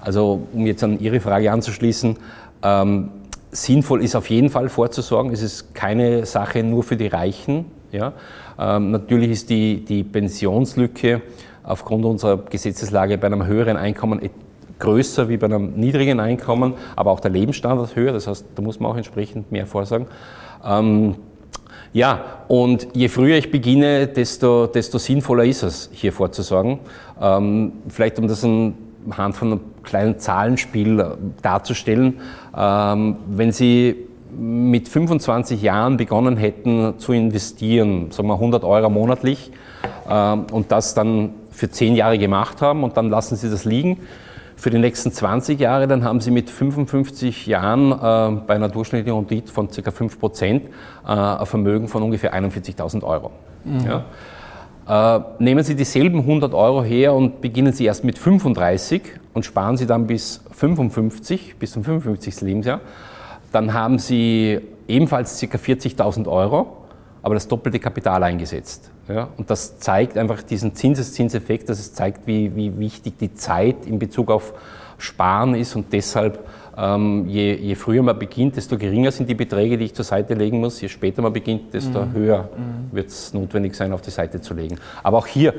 Also 0.00 0.46
um 0.52 0.66
jetzt 0.66 0.82
an 0.82 0.98
Ihre 0.98 1.20
Frage 1.20 1.52
anzuschließen, 1.52 2.16
ähm, 2.62 3.10
sinnvoll 3.50 4.02
ist 4.02 4.14
auf 4.14 4.30
jeden 4.30 4.50
Fall 4.50 4.68
vorzusorgen. 4.68 5.32
Es 5.32 5.42
ist 5.42 5.74
keine 5.74 6.26
Sache 6.26 6.62
nur 6.62 6.82
für 6.82 6.96
die 6.96 7.08
Reichen. 7.08 7.66
Ja? 7.92 8.12
Ähm, 8.58 8.90
natürlich 8.90 9.30
ist 9.30 9.50
die, 9.50 9.84
die 9.84 10.04
Pensionslücke 10.04 11.22
aufgrund 11.62 12.04
unserer 12.04 12.38
Gesetzeslage 12.38 13.18
bei 13.18 13.26
einem 13.26 13.46
höheren 13.46 13.76
Einkommen 13.76 14.20
größer 14.78 15.28
wie 15.28 15.36
bei 15.36 15.46
einem 15.46 15.74
niedrigen 15.74 16.20
Einkommen, 16.20 16.74
aber 16.96 17.10
auch 17.10 17.20
der 17.20 17.30
Lebensstandard 17.30 17.94
höher. 17.96 18.12
Das 18.12 18.26
heißt, 18.26 18.46
da 18.54 18.62
muss 18.62 18.80
man 18.80 18.90
auch 18.90 18.96
entsprechend 18.96 19.52
mehr 19.52 19.66
vorsorgen. 19.66 20.06
Ähm, 20.64 21.16
ja, 21.92 22.44
und 22.48 22.88
je 22.94 23.08
früher 23.08 23.36
ich 23.36 23.50
beginne, 23.50 24.06
desto, 24.06 24.66
desto 24.66 24.98
sinnvoller 24.98 25.44
ist 25.44 25.62
es, 25.62 25.90
hier 25.92 26.12
vorzusorgen. 26.12 26.78
Ähm, 27.20 27.72
vielleicht 27.88 28.18
um 28.18 28.28
das 28.28 28.44
anhand 28.44 29.36
von 29.36 29.52
einem 29.52 29.60
kleinen 29.82 30.18
Zahlenspiel 30.18 31.00
äh, 31.00 31.04
darzustellen. 31.42 32.20
Ähm, 32.56 33.16
wenn 33.28 33.52
Sie 33.52 33.96
mit 34.38 34.88
25 34.88 35.60
Jahren 35.62 35.96
begonnen 35.96 36.36
hätten 36.36 36.98
zu 36.98 37.12
investieren, 37.12 38.10
sagen 38.10 38.28
wir 38.28 38.34
100 38.34 38.64
Euro 38.64 38.88
monatlich, 38.90 39.50
ähm, 40.08 40.46
und 40.52 40.72
das 40.72 40.94
dann 40.94 41.34
für 41.50 41.70
10 41.70 41.94
Jahre 41.94 42.18
gemacht 42.18 42.62
haben 42.62 42.84
und 42.84 42.96
dann 42.96 43.10
lassen 43.10 43.36
Sie 43.36 43.50
das 43.50 43.64
liegen, 43.64 43.98
für 44.56 44.70
die 44.70 44.78
nächsten 44.78 45.10
20 45.10 45.58
Jahre, 45.58 45.88
dann 45.88 46.04
haben 46.04 46.20
Sie 46.20 46.30
mit 46.30 46.50
55 46.50 47.46
Jahren 47.46 47.92
äh, 47.92 48.40
bei 48.46 48.54
einer 48.54 48.68
durchschnittlichen 48.68 49.18
Rendite 49.18 49.50
von 49.50 49.68
ca. 49.68 49.90
5 49.90 50.20
Prozent 50.20 50.66
äh, 51.06 51.10
ein 51.12 51.46
Vermögen 51.46 51.88
von 51.88 52.02
ungefähr 52.02 52.34
41.000 52.34 53.02
Euro. 53.02 53.30
Mhm. 53.64 53.80
Ja. 53.86 54.04
Äh, 54.88 55.20
nehmen 55.38 55.62
Sie 55.64 55.74
dieselben 55.74 56.20
100 56.20 56.54
Euro 56.54 56.82
her 56.82 57.14
und 57.14 57.40
beginnen 57.40 57.72
Sie 57.72 57.84
erst 57.84 58.04
mit 58.04 58.18
35 58.18 59.02
und 59.34 59.44
sparen 59.44 59.76
Sie 59.76 59.86
dann 59.86 60.06
bis 60.06 60.42
55, 60.52 61.56
bis 61.58 61.72
zum 61.72 61.84
55. 61.84 62.40
Lebensjahr, 62.40 62.80
dann 63.52 63.72
haben 63.72 63.98
Sie 63.98 64.60
ebenfalls 64.88 65.40
ca. 65.40 65.56
40.000 65.56 66.28
Euro 66.28 66.80
aber 67.22 67.34
das 67.34 67.48
doppelte 67.48 67.78
Kapital 67.78 68.22
eingesetzt. 68.22 68.90
Ja? 69.08 69.28
Und 69.36 69.50
das 69.50 69.78
zeigt 69.78 70.16
einfach 70.16 70.42
diesen 70.42 70.74
Zinseszinseffekt, 70.74 71.68
dass 71.68 71.78
es 71.78 71.92
zeigt, 71.92 72.26
wie, 72.26 72.54
wie 72.56 72.78
wichtig 72.78 73.18
die 73.18 73.34
Zeit 73.34 73.86
in 73.86 73.98
Bezug 73.98 74.30
auf 74.30 74.54
Sparen 74.98 75.54
ist 75.54 75.76
und 75.76 75.92
deshalb 75.92 76.46
ähm, 76.80 77.28
je, 77.28 77.54
je, 77.56 77.74
früher 77.74 78.02
man 78.02 78.18
beginnt, 78.18 78.56
desto 78.56 78.78
geringer 78.78 79.10
sind 79.10 79.28
die 79.28 79.34
Beträge, 79.34 79.76
die 79.76 79.84
ich 79.86 79.94
zur 79.94 80.04
Seite 80.04 80.34
legen 80.34 80.60
muss. 80.60 80.80
Je 80.80 80.88
später 80.88 81.20
man 81.20 81.32
beginnt, 81.32 81.74
desto 81.74 82.06
mhm. 82.06 82.12
höher 82.14 82.42
mhm. 82.44 82.94
wird 82.94 83.08
es 83.08 83.34
notwendig 83.34 83.74
sein, 83.74 83.92
auf 83.92 84.00
die 84.00 84.10
Seite 84.10 84.40
zu 84.40 84.54
legen. 84.54 84.78
Aber 85.02 85.18
auch 85.18 85.26
hier 85.26 85.52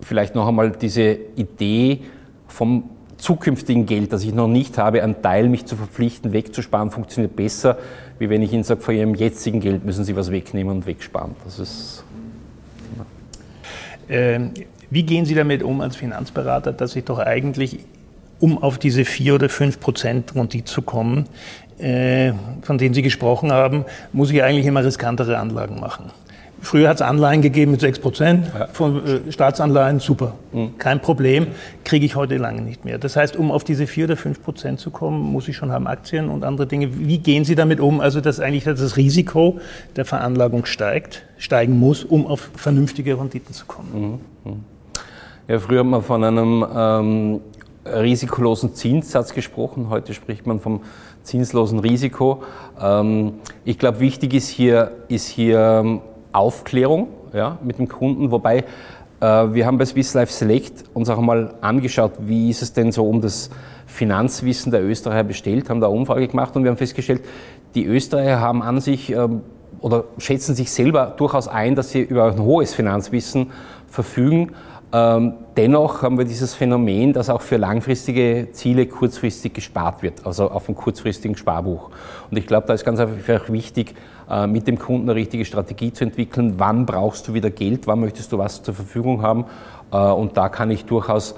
vielleicht 0.00 0.34
noch 0.34 0.48
einmal 0.48 0.72
diese 0.72 1.16
Idee 1.36 2.00
vom 2.48 2.84
zukünftigen 3.16 3.86
Geld, 3.86 4.12
das 4.12 4.24
ich 4.24 4.34
noch 4.34 4.48
nicht 4.48 4.76
habe, 4.78 5.04
einen 5.04 5.22
Teil 5.22 5.48
mich 5.48 5.66
zu 5.66 5.76
verpflichten, 5.76 6.32
wegzusparen, 6.32 6.90
funktioniert 6.90 7.36
besser, 7.36 7.78
wie 8.18 8.28
wenn 8.28 8.42
ich 8.42 8.52
Ihnen 8.52 8.64
sage, 8.64 8.80
von 8.80 8.96
Ihrem 8.96 9.14
jetzigen 9.14 9.60
Geld 9.60 9.84
müssen 9.84 10.04
Sie 10.04 10.16
was 10.16 10.32
wegnehmen 10.32 10.78
und 10.78 10.86
wegsparen. 10.86 11.36
Das 11.44 11.60
ist. 11.60 12.04
Ähm, 14.08 14.50
wie 14.90 15.04
gehen 15.04 15.24
Sie 15.24 15.36
damit 15.36 15.62
um 15.62 15.80
als 15.80 15.94
Finanzberater, 15.94 16.72
dass 16.72 16.96
ich 16.96 17.04
doch 17.04 17.20
eigentlich, 17.20 17.78
um 18.42 18.58
auf 18.60 18.78
diese 18.78 19.04
4 19.04 19.36
oder 19.36 19.48
5 19.48 19.78
Prozent 19.78 20.34
Rendite 20.34 20.64
zu 20.64 20.82
kommen, 20.82 21.26
äh, 21.78 22.32
von 22.62 22.76
denen 22.76 22.92
Sie 22.92 23.02
gesprochen 23.02 23.52
haben, 23.52 23.84
muss 24.12 24.32
ich 24.32 24.42
eigentlich 24.42 24.66
immer 24.66 24.84
riskantere 24.84 25.38
Anlagen 25.38 25.78
machen? 25.78 26.10
Früher 26.60 26.88
hat 26.88 26.96
es 26.96 27.02
Anleihen 27.02 27.40
gegeben 27.40 27.72
mit 27.72 27.80
6 27.80 28.00
Prozent 28.00 28.46
ja. 28.56 28.66
von 28.72 29.06
äh, 29.06 29.32
Staatsanleihen, 29.32 30.00
super, 30.00 30.34
mhm. 30.52 30.76
kein 30.76 31.00
Problem, 31.00 31.46
kriege 31.84 32.04
ich 32.04 32.16
heute 32.16 32.36
lange 32.36 32.62
nicht 32.62 32.84
mehr. 32.84 32.98
Das 32.98 33.14
heißt, 33.14 33.36
um 33.36 33.52
auf 33.52 33.62
diese 33.62 33.86
4 33.86 34.06
oder 34.06 34.16
5 34.16 34.42
Prozent 34.42 34.80
zu 34.80 34.90
kommen, 34.90 35.20
muss 35.20 35.46
ich 35.46 35.56
schon 35.56 35.70
haben 35.70 35.86
Aktien 35.86 36.28
und 36.28 36.42
andere 36.42 36.66
Dinge. 36.66 36.88
Wie 36.98 37.18
gehen 37.18 37.44
Sie 37.44 37.54
damit 37.54 37.78
um? 37.78 38.00
Also, 38.00 38.20
dass 38.20 38.40
eigentlich 38.40 38.64
das 38.64 38.96
Risiko 38.96 39.60
der 39.94 40.04
Veranlagung 40.04 40.64
steigt, 40.64 41.24
steigen 41.38 41.78
muss, 41.78 42.02
um 42.02 42.26
auf 42.26 42.50
vernünftige 42.56 43.18
Renditen 43.18 43.54
zu 43.54 43.66
kommen. 43.66 44.20
Mhm. 44.44 44.50
mhm. 44.50 44.64
Ja, 45.48 45.58
früher 45.58 45.80
hat 45.80 45.86
man 45.86 46.02
von 46.02 46.22
einem 46.22 46.64
ähm, 46.74 47.40
risikolosen 47.84 48.74
Zinssatz 48.74 49.34
gesprochen, 49.34 49.88
heute 49.90 50.14
spricht 50.14 50.46
man 50.46 50.60
vom 50.60 50.82
zinslosen 51.22 51.78
Risiko. 51.78 52.42
Ähm, 52.80 53.34
ich 53.64 53.78
glaube, 53.78 54.00
wichtig 54.00 54.34
ist 54.34 54.48
hier, 54.48 54.92
ist 55.08 55.26
hier 55.26 55.58
ähm, 55.58 56.00
Aufklärung 56.32 57.08
ja, 57.32 57.58
mit 57.62 57.78
dem 57.78 57.88
Kunden, 57.88 58.30
wobei 58.30 58.64
äh, 59.20 59.24
wir 59.24 59.66
haben 59.66 59.78
bei 59.78 59.84
Swiss 59.84 60.14
Life 60.14 60.32
Select 60.32 60.84
uns 60.94 61.08
auch 61.08 61.20
mal 61.20 61.54
angeschaut, 61.60 62.12
wie 62.20 62.50
ist 62.50 62.62
es 62.62 62.72
denn 62.72 62.92
so 62.92 63.08
um 63.08 63.20
das 63.20 63.50
Finanzwissen 63.86 64.72
der 64.72 64.82
Österreicher 64.84 65.24
bestellt, 65.24 65.68
haben 65.68 65.80
da 65.80 65.88
eine 65.88 65.96
Umfrage 65.96 66.26
gemacht 66.28 66.56
und 66.56 66.64
wir 66.64 66.70
haben 66.70 66.78
festgestellt, 66.78 67.22
die 67.74 67.84
Österreicher 67.84 68.40
haben 68.40 68.62
an 68.62 68.80
sich 68.80 69.10
ähm, 69.10 69.42
oder 69.80 70.04
schätzen 70.18 70.54
sich 70.54 70.70
selber 70.70 71.14
durchaus 71.16 71.48
ein, 71.48 71.74
dass 71.74 71.90
sie 71.90 72.00
über 72.00 72.30
ein 72.30 72.40
hohes 72.40 72.74
Finanzwissen 72.74 73.50
verfügen. 73.88 74.52
Ähm, 74.94 75.34
dennoch 75.56 76.02
haben 76.02 76.18
wir 76.18 76.26
dieses 76.26 76.54
Phänomen, 76.54 77.14
dass 77.14 77.30
auch 77.30 77.40
für 77.40 77.56
langfristige 77.56 78.48
Ziele 78.52 78.86
kurzfristig 78.86 79.54
gespart 79.54 80.02
wird, 80.02 80.26
also 80.26 80.50
auf 80.50 80.68
einem 80.68 80.76
kurzfristigen 80.76 81.34
Sparbuch. 81.34 81.90
Und 82.30 82.36
ich 82.36 82.46
glaube, 82.46 82.66
da 82.66 82.74
ist 82.74 82.84
ganz 82.84 83.00
einfach 83.00 83.48
wichtig, 83.50 83.94
äh, 84.30 84.46
mit 84.46 84.66
dem 84.66 84.78
Kunden 84.78 85.08
eine 85.08 85.14
richtige 85.14 85.46
Strategie 85.46 85.94
zu 85.94 86.04
entwickeln. 86.04 86.54
Wann 86.58 86.84
brauchst 86.84 87.26
du 87.26 87.34
wieder 87.34 87.50
Geld? 87.50 87.86
Wann 87.86 88.00
möchtest 88.00 88.32
du 88.32 88.38
was 88.38 88.62
zur 88.62 88.74
Verfügung 88.74 89.22
haben? 89.22 89.46
Äh, 89.92 89.96
und 89.96 90.36
da 90.36 90.50
kann 90.50 90.70
ich 90.70 90.84
durchaus 90.84 91.34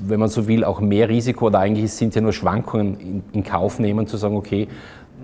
wenn 0.00 0.20
man 0.20 0.28
so 0.28 0.46
will, 0.46 0.64
auch 0.64 0.80
mehr 0.80 1.08
Risiko 1.08 1.46
oder 1.46 1.58
eigentlich 1.58 1.92
sind 1.92 2.14
ja 2.14 2.20
nur 2.20 2.32
Schwankungen 2.32 3.00
in, 3.00 3.22
in 3.32 3.42
Kauf 3.42 3.78
nehmen, 3.78 4.06
zu 4.06 4.16
sagen, 4.16 4.36
okay, 4.36 4.68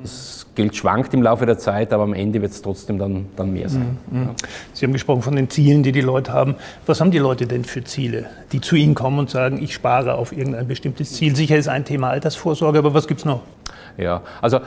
das 0.04 0.46
Geld 0.54 0.76
schwankt 0.76 1.14
im 1.14 1.22
Laufe 1.22 1.46
der 1.46 1.56
Zeit, 1.56 1.92
aber 1.94 2.02
am 2.02 2.12
Ende 2.12 2.42
wird 2.42 2.52
es 2.52 2.60
trotzdem 2.60 2.98
dann, 2.98 3.26
dann 3.36 3.52
mehr 3.54 3.70
sein. 3.70 3.96
Mhm. 4.10 4.22
Ja. 4.22 4.34
Sie 4.74 4.84
haben 4.84 4.92
gesprochen 4.92 5.22
von 5.22 5.34
den 5.34 5.48
Zielen, 5.48 5.82
die 5.82 5.92
die 5.92 6.02
Leute 6.02 6.32
haben. 6.32 6.56
Was 6.84 7.00
haben 7.00 7.10
die 7.10 7.18
Leute 7.18 7.46
denn 7.46 7.64
für 7.64 7.82
Ziele, 7.84 8.26
die 8.52 8.60
zu 8.60 8.76
Ihnen 8.76 8.94
kommen 8.94 9.18
und 9.18 9.30
sagen, 9.30 9.62
ich 9.62 9.72
spare 9.72 10.14
auf 10.14 10.32
irgendein 10.32 10.68
bestimmtes 10.68 11.14
Ziel? 11.14 11.34
Sicher 11.34 11.56
ist 11.56 11.68
ein 11.68 11.86
Thema 11.86 12.10
Altersvorsorge, 12.10 12.78
aber 12.78 12.92
was 12.92 13.08
gibt 13.08 13.20
es 13.20 13.24
noch? 13.24 13.40
Ja, 13.96 14.22
also 14.42 14.60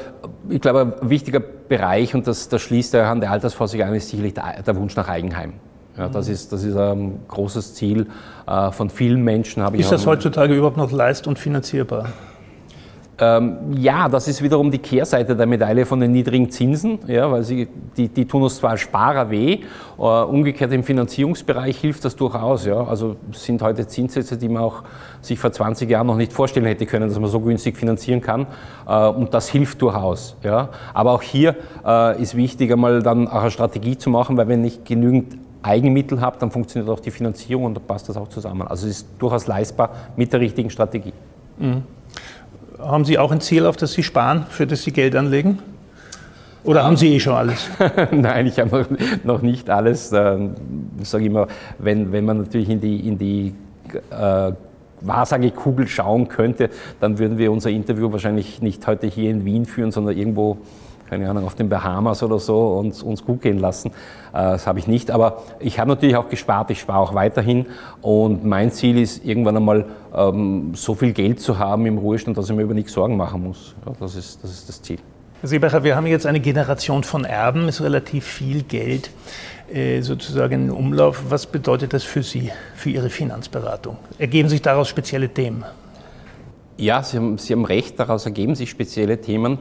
ich 0.50 0.60
glaube, 0.60 0.98
ein 1.02 1.10
wichtiger 1.10 1.40
Bereich, 1.40 2.16
und 2.16 2.26
das, 2.26 2.50
das 2.50 2.62
schließt 2.64 2.96
der 2.96 3.08
an 3.08 3.20
der 3.20 3.30
Altersvorsorge 3.30 3.86
an, 3.86 3.94
ist 3.94 4.10
sicherlich 4.10 4.34
der, 4.34 4.64
der 4.64 4.76
Wunsch 4.76 4.96
nach 4.96 5.08
Eigenheim. 5.08 5.54
Ja, 5.98 6.10
das, 6.10 6.30
ist, 6.30 6.52
das 6.52 6.64
ist 6.64 6.76
ein 6.76 7.20
großes 7.28 7.76
Ziel 7.76 8.08
äh, 8.48 8.72
von 8.72 8.90
vielen 8.90 9.24
Menschen. 9.24 9.64
ist 9.76 9.92
das 9.92 10.06
heutzutage 10.06 10.56
überhaupt 10.56 10.78
noch 10.78 10.92
leist- 10.92 11.28
und 11.28 11.38
finanzierbar? 11.38 12.10
Ähm, 13.20 13.74
ja, 13.76 14.08
das 14.08 14.28
ist 14.28 14.44
wiederum 14.44 14.70
die 14.70 14.78
Kehrseite 14.78 15.36
der 15.36 15.48
Medaille 15.48 15.88
von 15.88 16.00
den 16.00 16.12
niedrigen 16.12 16.52
Zinsen, 16.52 17.00
ja, 17.08 17.32
weil 17.32 17.44
sie, 17.44 17.68
die, 17.96 18.10
die 18.10 18.26
tun 18.26 18.44
uns 18.44 18.58
zwar 18.58 18.72
als 18.72 18.82
Sparer 18.82 19.32
weh, 19.32 19.62
äh, 19.98 20.02
umgekehrt 20.02 20.72
im 20.72 20.84
Finanzierungsbereich 20.84 21.78
hilft 21.78 22.06
das 22.06 22.16
durchaus. 22.16 22.66
Ja. 22.66 22.84
Also 22.84 23.16
sind 23.32 23.64
heute 23.64 23.88
Zinssätze, 23.88 24.38
die 24.38 24.48
man 24.48 24.62
auch 24.62 24.84
sich 25.22 25.40
vor 25.40 25.52
20 25.52 25.90
Jahren 25.90 26.06
noch 26.06 26.16
nicht 26.16 26.32
vorstellen 26.32 26.68
hätte 26.68 26.86
können, 26.86 27.10
dass 27.10 27.20
man 27.20 27.30
so 27.30 27.40
günstig 27.40 27.76
finanzieren 27.76 28.22
kann. 28.22 28.46
Äh, 28.88 29.08
und 29.08 29.34
das 29.34 29.50
hilft 29.50 29.82
durchaus. 29.82 30.36
Ja. 30.44 30.70
Aber 30.94 31.14
auch 31.14 31.24
hier 31.24 31.56
äh, 31.84 32.22
ist 32.22 32.36
wichtig, 32.36 32.72
einmal 32.72 33.02
dann 33.02 33.28
auch 33.28 33.42
eine 33.42 33.52
Strategie 33.52 33.98
zu 33.98 34.12
machen, 34.12 34.38
weil 34.38 34.48
wenn 34.48 34.64
ich 34.64 34.84
genügend 34.84 35.38
Eigenmittel 35.64 36.22
habe, 36.22 36.38
dann 36.38 36.52
funktioniert 36.52 36.88
auch 36.92 37.00
die 37.00 37.12
Finanzierung 37.12 37.66
und 37.66 37.74
dann 37.74 37.84
passt 37.84 38.08
das 38.10 38.16
auch 38.16 38.28
zusammen. 38.28 38.68
Also 38.68 38.86
es 38.86 38.98
ist 38.98 39.08
durchaus 39.18 39.48
leistbar 39.48 39.90
mit 40.16 40.32
der 40.32 40.40
richtigen 40.40 40.70
Strategie. 40.70 41.14
Mhm. 41.58 41.97
Haben 42.80 43.06
Sie 43.06 43.18
auch 43.18 43.32
ein 43.32 43.42
Ziel, 43.42 43.66
auf 43.66 43.76
das 43.76 43.94
Sie 43.94 44.04
sparen, 44.04 44.46
für 44.50 44.68
das 44.68 44.84
Sie 44.84 44.92
Geld 44.92 45.16
anlegen? 45.16 45.60
Oder 46.64 46.84
haben 46.84 46.96
Sie 46.96 47.16
eh 47.16 47.20
schon 47.20 47.34
alles? 47.34 47.70
Nein, 48.12 48.46
ich 48.46 48.60
habe 48.60 48.86
noch, 49.24 49.42
nicht 49.42 49.70
alles. 49.70 50.12
Ähm, 50.14 50.54
ich 51.02 51.10
sage 51.10 51.26
immer, 51.26 51.48
wenn, 51.80 52.12
wenn 52.12 52.26
man 52.26 52.38
natürlich 52.38 52.70
in 52.70 52.80
die, 52.80 53.08
in 53.08 53.18
die 53.18 53.54
äh, 54.12 54.52
Wahrsagekugel 55.02 55.88
schauen 55.88 56.28
könnte, 56.28 56.70
dann 57.00 57.18
würden 57.18 57.40
wir 57.40 57.52
unser 57.52 57.72
Interview 57.72 58.12
wahrscheinlich 58.12 58.62
nicht 58.62 58.86
heute 58.86 59.08
hier 59.08 59.32
in 59.32 59.44
Wien 59.44 59.66
führen, 59.66 59.92
sondern 59.92 60.16
irgendwo 60.16 60.58
keine 61.10 61.30
Ahnung, 61.30 61.46
auf 61.46 61.56
den 61.56 61.70
Bahamas 61.70 62.24
oder 62.24 62.40
so 62.40 62.74
und 62.74 63.02
uns 63.04 63.24
gut 63.26 63.42
gehen 63.42 63.60
lassen. 63.60 63.90
Äh, 64.34 64.34
das 64.34 64.68
habe 64.68 64.80
ich 64.80 64.88
nicht. 64.88 65.12
Aber 65.12 65.44
ich 65.60 65.80
habe 65.80 65.90
natürlich 65.90 66.16
auch 66.16 66.30
gespart, 66.30 66.72
ich 66.72 66.80
spare 66.80 67.00
auch 67.00 67.14
weiterhin. 67.14 67.66
Und 68.02 68.46
mein 68.46 68.72
Ziel 68.72 69.00
ist, 69.00 69.26
irgendwann 69.26 69.58
einmal 69.58 69.86
ähm, 70.16 70.74
so 70.76 70.96
viel 70.96 71.14
Geld 71.14 71.40
zu 71.40 71.60
haben 71.60 71.86
im 71.86 71.98
Ruhestand, 71.98 72.38
dass 72.38 72.50
ich 72.50 72.56
mir 72.56 72.64
über 72.64 72.74
nichts 72.74 72.94
Sorgen 72.94 73.18
machen 73.18 73.44
muss. 73.44 73.76
Ja, 73.86 73.94
das, 74.00 74.16
ist, 74.16 74.44
das 74.44 74.52
ist 74.52 74.70
das 74.70 74.82
Ziel. 74.82 75.00
Herr 75.42 75.50
Seebacher, 75.50 75.84
wir 75.84 75.96
haben 75.96 76.08
jetzt 76.08 76.26
eine 76.26 76.40
Generation 76.40 77.04
von 77.04 77.24
Erben, 77.24 77.68
ist 77.68 77.82
relativ 77.82 78.26
viel 78.26 78.64
Geld 78.64 79.12
äh, 79.72 80.02
sozusagen 80.02 80.66
in 80.66 80.72
Umlauf. 80.72 81.26
Was 81.30 81.46
bedeutet 81.46 81.94
das 81.94 82.04
für 82.04 82.24
Sie, 82.24 82.52
für 82.76 82.90
Ihre 82.90 83.10
Finanzberatung? 83.10 83.98
Ergeben 84.18 84.50
sich 84.50 84.64
daraus 84.64 84.88
spezielle 84.88 85.30
Themen? 85.30 85.64
Ja, 86.78 87.04
Sie 87.04 87.18
haben, 87.18 87.38
Sie 87.38 87.54
haben 87.54 87.66
recht, 87.66 88.00
daraus 88.00 88.26
ergeben 88.26 88.56
sich 88.56 88.70
spezielle 88.70 89.22
Themen. 89.22 89.60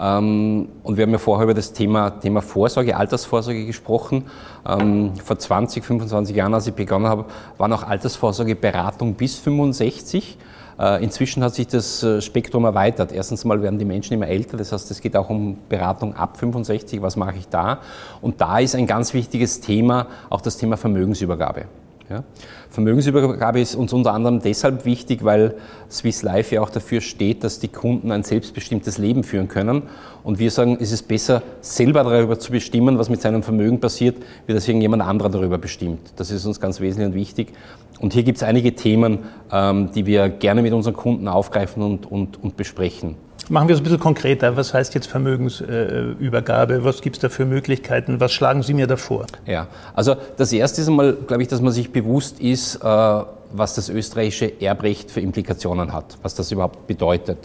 Ähm, 0.00 0.68
und 0.82 0.96
wir 0.96 1.02
haben 1.02 1.12
ja 1.12 1.18
vorher 1.18 1.44
über 1.44 1.54
das 1.54 1.72
Thema, 1.72 2.10
Thema 2.10 2.42
Vorsorge, 2.42 2.96
Altersvorsorge 2.96 3.66
gesprochen. 3.66 4.24
Ähm, 4.66 5.12
vor 5.24 5.38
20, 5.38 5.84
25 5.84 6.36
Jahren, 6.36 6.54
als 6.54 6.66
ich 6.66 6.74
begonnen 6.74 7.06
habe, 7.06 7.24
war 7.56 7.68
noch 7.68 7.82
Altersvorsorgeberatung 7.82 9.14
bis 9.14 9.36
65. 9.38 10.38
Äh, 10.78 11.02
inzwischen 11.02 11.42
hat 11.42 11.54
sich 11.54 11.66
das 11.66 12.02
äh, 12.02 12.20
Spektrum 12.20 12.64
erweitert. 12.64 13.10
Erstens 13.10 13.44
mal 13.44 13.60
werden 13.62 13.78
die 13.78 13.84
Menschen 13.84 14.14
immer 14.14 14.28
älter, 14.28 14.56
das 14.56 14.72
heißt, 14.72 14.90
es 14.90 15.00
geht 15.00 15.16
auch 15.16 15.28
um 15.28 15.58
Beratung 15.68 16.14
ab 16.14 16.36
65, 16.36 17.02
was 17.02 17.16
mache 17.16 17.36
ich 17.38 17.48
da? 17.48 17.80
Und 18.20 18.40
da 18.40 18.60
ist 18.60 18.76
ein 18.76 18.86
ganz 18.86 19.12
wichtiges 19.12 19.60
Thema 19.60 20.06
auch 20.30 20.40
das 20.40 20.56
Thema 20.56 20.76
Vermögensübergabe. 20.76 21.64
Ja. 22.10 22.24
Vermögensübergabe 22.70 23.60
ist 23.60 23.74
uns 23.74 23.92
unter 23.92 24.14
anderem 24.14 24.40
deshalb 24.40 24.86
wichtig, 24.86 25.24
weil 25.24 25.54
Swiss 25.90 26.22
Life 26.22 26.54
ja 26.54 26.62
auch 26.62 26.70
dafür 26.70 27.02
steht, 27.02 27.44
dass 27.44 27.60
die 27.60 27.68
Kunden 27.68 28.10
ein 28.12 28.22
selbstbestimmtes 28.22 28.96
Leben 28.96 29.24
führen 29.24 29.48
können. 29.48 29.82
Und 30.24 30.38
wir 30.38 30.50
sagen, 30.50 30.78
es 30.80 30.90
ist 30.90 31.06
besser, 31.06 31.42
selber 31.60 32.04
darüber 32.04 32.38
zu 32.38 32.50
bestimmen, 32.50 32.98
was 32.98 33.10
mit 33.10 33.20
seinem 33.20 33.42
Vermögen 33.42 33.78
passiert, 33.78 34.16
wie 34.46 34.54
das 34.54 34.66
irgendjemand 34.66 35.02
anderer 35.02 35.28
darüber 35.28 35.58
bestimmt. 35.58 36.00
Das 36.16 36.30
ist 36.30 36.46
uns 36.46 36.60
ganz 36.60 36.80
wesentlich 36.80 37.08
und 37.08 37.14
wichtig. 37.14 37.52
Und 38.00 38.14
hier 38.14 38.22
gibt 38.22 38.38
es 38.38 38.42
einige 38.42 38.74
Themen, 38.74 39.18
ähm, 39.52 39.90
die 39.94 40.06
wir 40.06 40.30
gerne 40.30 40.62
mit 40.62 40.72
unseren 40.72 40.94
Kunden 40.94 41.28
aufgreifen 41.28 41.82
und, 41.82 42.10
und, 42.10 42.42
und 42.42 42.56
besprechen. 42.56 43.16
Machen 43.50 43.68
wir 43.68 43.74
es 43.74 43.80
ein 43.80 43.84
bisschen 43.84 44.00
konkreter. 44.00 44.56
Was 44.56 44.74
heißt 44.74 44.94
jetzt 44.94 45.06
Vermögensübergabe? 45.06 46.84
Was 46.84 47.00
gibt 47.00 47.16
es 47.16 47.22
da 47.22 47.28
für 47.30 47.46
Möglichkeiten? 47.46 48.20
Was 48.20 48.32
schlagen 48.32 48.62
Sie 48.62 48.74
mir 48.74 48.86
da 48.86 48.96
vor? 48.96 49.24
Ja, 49.46 49.68
also 49.94 50.16
das 50.36 50.52
Erste 50.52 50.82
ist 50.82 50.88
einmal, 50.88 51.14
glaube 51.14 51.42
ich, 51.42 51.48
dass 51.48 51.62
man 51.62 51.72
sich 51.72 51.90
bewusst 51.90 52.40
ist, 52.40 52.76
äh, 52.76 53.22
was 53.52 53.74
das 53.74 53.88
österreichische 53.88 54.60
Erbrecht 54.60 55.10
für 55.10 55.20
Implikationen 55.20 55.94
hat, 55.94 56.18
was 56.22 56.34
das 56.34 56.52
überhaupt 56.52 56.86
bedeutet. 56.86 57.38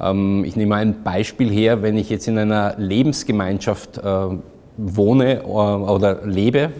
Ähm, 0.00 0.44
ich 0.44 0.56
nehme 0.56 0.74
ein 0.74 1.04
Beispiel 1.04 1.50
her, 1.50 1.82
wenn 1.82 1.96
ich 1.96 2.10
jetzt 2.10 2.26
in 2.26 2.36
einer 2.36 2.74
Lebensgemeinschaft 2.76 3.98
äh, 3.98 4.36
wohne 4.76 5.40
äh, 5.40 5.44
oder 5.44 6.24
lebe, 6.24 6.70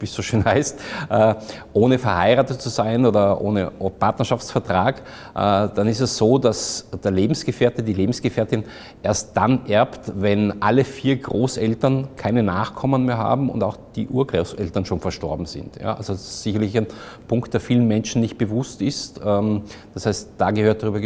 wie 0.00 0.04
es 0.04 0.14
so 0.14 0.22
schön 0.22 0.44
heißt, 0.44 0.78
äh, 1.08 1.34
ohne 1.72 1.98
verheiratet 1.98 2.60
zu 2.60 2.68
sein 2.68 3.06
oder 3.06 3.40
ohne 3.40 3.70
Partnerschaftsvertrag, 3.98 4.98
äh, 4.98 5.02
dann 5.34 5.86
ist 5.86 6.00
es 6.00 6.16
so, 6.16 6.38
dass 6.38 6.86
der 7.02 7.10
Lebensgefährte, 7.10 7.82
die 7.82 7.94
Lebensgefährtin 7.94 8.64
erst 9.02 9.36
dann 9.36 9.66
erbt, 9.66 10.12
wenn 10.16 10.62
alle 10.62 10.84
vier 10.84 11.16
Großeltern 11.16 12.08
keine 12.16 12.42
Nachkommen 12.42 13.04
mehr 13.04 13.18
haben 13.18 13.50
und 13.50 13.62
auch 13.62 13.76
die 13.96 14.08
Urgroßeltern 14.08 14.84
schon 14.84 15.00
verstorben 15.00 15.46
sind. 15.46 15.76
Ja, 15.80 15.94
also 15.94 16.12
das 16.12 16.22
ist 16.22 16.42
sicherlich 16.42 16.76
ein 16.76 16.86
Punkt, 17.26 17.52
der 17.52 17.60
vielen 17.60 17.86
Menschen 17.88 18.20
nicht 18.20 18.38
bewusst 18.38 18.82
ist. 18.82 19.20
Ähm, 19.24 19.62
das 19.94 20.06
heißt, 20.06 20.30
da 20.38 20.50
gehört 20.50 20.82
darüber 20.82 21.00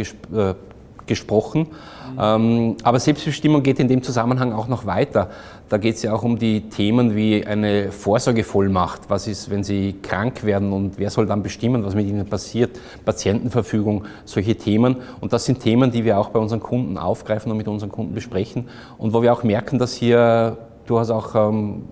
gesprochen. 1.05 1.67
Mhm. 2.15 2.77
aber 2.83 2.99
Selbstbestimmung 2.99 3.63
geht 3.63 3.79
in 3.79 3.87
dem 3.87 4.03
Zusammenhang 4.03 4.53
auch 4.53 4.67
noch 4.67 4.85
weiter. 4.85 5.31
Da 5.73 5.79
geht 5.79 5.95
es 5.95 6.03
ja 6.03 6.13
auch 6.13 6.21
um 6.21 6.37
die 6.37 6.69
Themen 6.69 7.15
wie 7.15 7.47
eine 7.47 7.91
Vorsorgevollmacht. 7.91 9.09
Was 9.09 9.25
ist, 9.25 9.49
wenn 9.49 9.63
Sie 9.63 9.95
krank 10.03 10.43
werden 10.43 10.71
und 10.71 10.99
wer 10.99 11.09
soll 11.09 11.25
dann 11.25 11.41
bestimmen, 11.41 11.83
was 11.83 11.95
mit 11.95 12.05
Ihnen 12.05 12.27
passiert? 12.27 12.79
Patientenverfügung, 13.03 14.03
solche 14.23 14.55
Themen. 14.55 14.97
Und 15.19 15.33
das 15.33 15.45
sind 15.45 15.61
Themen, 15.61 15.89
die 15.89 16.05
wir 16.05 16.19
auch 16.19 16.29
bei 16.29 16.37
unseren 16.37 16.59
Kunden 16.59 16.99
aufgreifen 16.99 17.51
und 17.51 17.57
mit 17.57 17.67
unseren 17.67 17.89
Kunden 17.89 18.13
besprechen. 18.13 18.69
Und 18.99 19.13
wo 19.15 19.23
wir 19.23 19.33
auch 19.33 19.41
merken, 19.41 19.79
dass 19.79 19.95
hier 19.95 20.59
durchaus 20.85 21.09
auch 21.09 21.33
ähm, 21.33 21.85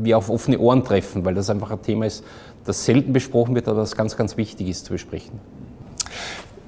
wir 0.00 0.18
auf 0.18 0.30
offene 0.30 0.58
Ohren 0.58 0.82
treffen, 0.82 1.24
weil 1.24 1.34
das 1.34 1.48
einfach 1.48 1.70
ein 1.70 1.80
Thema 1.80 2.06
ist, 2.06 2.24
das 2.64 2.84
selten 2.84 3.12
besprochen 3.12 3.54
wird, 3.54 3.68
aber 3.68 3.78
das 3.78 3.94
ganz, 3.94 4.16
ganz 4.16 4.36
wichtig 4.36 4.66
ist 4.66 4.86
zu 4.86 4.94
besprechen. 4.94 5.38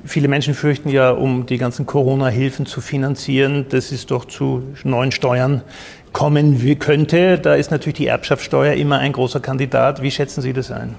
Viele 0.04 0.28
Menschen 0.28 0.54
fürchten 0.54 0.88
ja, 0.88 1.10
um 1.10 1.44
die 1.46 1.58
ganzen 1.58 1.84
Corona-Hilfen 1.84 2.64
zu 2.64 2.80
finanzieren, 2.80 3.66
dass 3.68 3.92
es 3.92 4.06
doch 4.06 4.24
zu 4.24 4.62
neuen 4.82 5.12
Steuern 5.12 5.62
kommen 6.12 6.78
könnte. 6.78 7.38
Da 7.38 7.54
ist 7.54 7.70
natürlich 7.70 7.96
die 7.96 8.06
Erbschaftssteuer 8.06 8.74
immer 8.74 8.98
ein 8.98 9.12
großer 9.12 9.40
Kandidat. 9.40 10.02
Wie 10.02 10.10
schätzen 10.10 10.40
Sie 10.40 10.52
das 10.52 10.70
ein? 10.70 10.94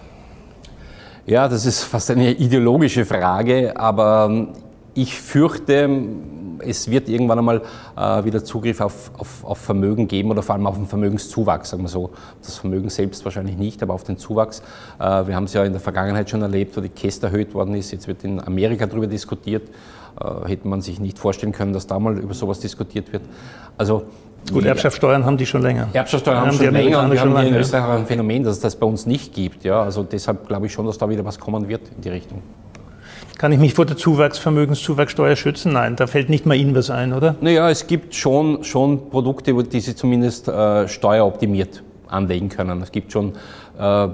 Ja, 1.25 1.47
das 1.47 1.65
ist 1.65 1.83
fast 1.83 2.11
eine 2.11 2.31
ideologische 2.31 3.05
Frage, 3.05 3.73
aber 3.75 4.47
ich 4.93 5.15
fürchte, 5.15 5.89
es 6.65 6.89
wird 6.89 7.09
irgendwann 7.09 7.39
einmal 7.39 7.61
äh, 7.97 8.23
wieder 8.23 8.43
Zugriff 8.43 8.81
auf, 8.81 9.11
auf, 9.17 9.43
auf, 9.43 9.57
Vermögen 9.57 10.07
geben 10.07 10.31
oder 10.31 10.41
vor 10.41 10.55
allem 10.55 10.67
auf 10.67 10.75
den 10.75 10.87
Vermögenszuwachs, 10.87 11.69
sagen 11.69 11.83
wir 11.83 11.89
so. 11.89 12.11
Das 12.41 12.57
Vermögen 12.57 12.89
selbst 12.89 13.23
wahrscheinlich 13.25 13.57
nicht, 13.57 13.81
aber 13.83 13.93
auf 13.93 14.03
den 14.03 14.17
Zuwachs. 14.17 14.61
Äh, 14.99 15.27
wir 15.27 15.35
haben 15.35 15.45
es 15.45 15.53
ja 15.53 15.63
in 15.63 15.73
der 15.73 15.81
Vergangenheit 15.81 16.29
schon 16.29 16.41
erlebt, 16.41 16.75
wo 16.77 16.81
die 16.81 16.89
Käste 16.89 17.27
erhöht 17.27 17.53
worden 17.53 17.75
ist. 17.75 17.91
Jetzt 17.91 18.07
wird 18.07 18.23
in 18.23 18.39
Amerika 18.41 18.85
darüber 18.85 19.07
diskutiert. 19.07 19.69
Äh, 20.19 20.47
hätte 20.47 20.67
man 20.67 20.81
sich 20.81 20.99
nicht 20.99 21.17
vorstellen 21.19 21.51
können, 21.51 21.73
dass 21.73 21.87
da 21.87 21.99
mal 21.99 22.17
über 22.17 22.33
sowas 22.33 22.59
diskutiert 22.59 23.11
wird. 23.13 23.23
Also 23.77 24.03
Gut, 24.51 24.65
Erbschaftssteuern 24.65 25.23
haben 25.23 25.37
die 25.37 25.45
schon 25.45 25.61
länger. 25.61 25.87
Erbschaftssteuern 25.93 26.39
haben, 26.39 26.47
haben 26.47 26.57
schon 26.57 26.73
länger 26.73 27.03
und 27.03 27.11
wir 27.11 27.21
haben 27.21 27.37
hier 27.37 27.49
in 27.49 27.55
Österreich 27.55 27.99
ein 27.99 28.05
Phänomen, 28.07 28.43
dass 28.43 28.55
es 28.55 28.59
das 28.59 28.75
bei 28.75 28.87
uns 28.87 29.05
nicht 29.05 29.33
gibt. 29.33 29.63
Ja, 29.63 29.83
also 29.83 30.03
deshalb 30.03 30.47
glaube 30.47 30.65
ich 30.65 30.73
schon, 30.73 30.85
dass 30.87 30.97
da 30.97 31.07
wieder 31.07 31.23
was 31.23 31.39
kommen 31.39 31.67
wird 31.67 31.81
in 31.95 32.01
die 32.01 32.09
Richtung. 32.09 32.41
Kann 33.41 33.51
ich 33.51 33.57
mich 33.57 33.73
vor 33.73 33.87
der 33.87 33.97
Zuwachs, 33.97 34.37
Vermögenszuwachssteuer 34.37 35.35
schützen? 35.35 35.73
Nein, 35.73 35.95
da 35.95 36.05
fällt 36.05 36.29
nicht 36.29 36.45
mal 36.45 36.53
Ihnen 36.53 36.75
was 36.75 36.91
ein, 36.91 37.11
oder? 37.11 37.33
Naja, 37.41 37.71
es 37.71 37.87
gibt 37.87 38.13
schon, 38.13 38.63
schon 38.63 39.09
Produkte, 39.09 39.51
die 39.63 39.79
Sie 39.79 39.95
zumindest 39.95 40.47
äh, 40.47 40.87
steueroptimiert 40.87 41.81
anlegen 42.07 42.49
können. 42.49 42.83
Es 42.83 42.91
gibt 42.91 43.11
schon 43.11 43.33
äh, 43.79 44.09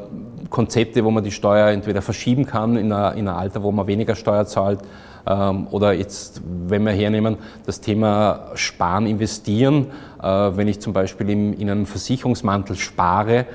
Konzepte, 0.50 1.04
wo 1.04 1.12
man 1.12 1.26
die 1.26 1.32
Steuer 1.32 1.72
entweder 1.72 2.02
verschieben 2.02 2.46
kann 2.46 2.78
in 2.78 2.94
einem 2.94 3.28
Alter, 3.28 3.64
wo 3.64 3.74
man 3.74 3.86
weniger 3.86 4.16
Steuer 4.16 4.46
zahlt, 4.46 4.80
ähm, 5.28 5.68
oder 5.72 5.92
jetzt, 5.92 6.42
wenn 6.68 6.86
wir 6.86 6.94
hernehmen, 6.94 7.36
das 7.66 7.82
Thema 7.82 8.52
Sparen, 8.54 9.08
Investieren. 9.08 9.88
Äh, 10.24 10.26
wenn 10.26 10.70
ich 10.70 10.80
zum 10.80 10.94
Beispiel 10.94 11.30
in 11.30 11.70
einem 11.70 11.86
Versicherungsmantel 11.86 12.78
spare, 12.78 13.46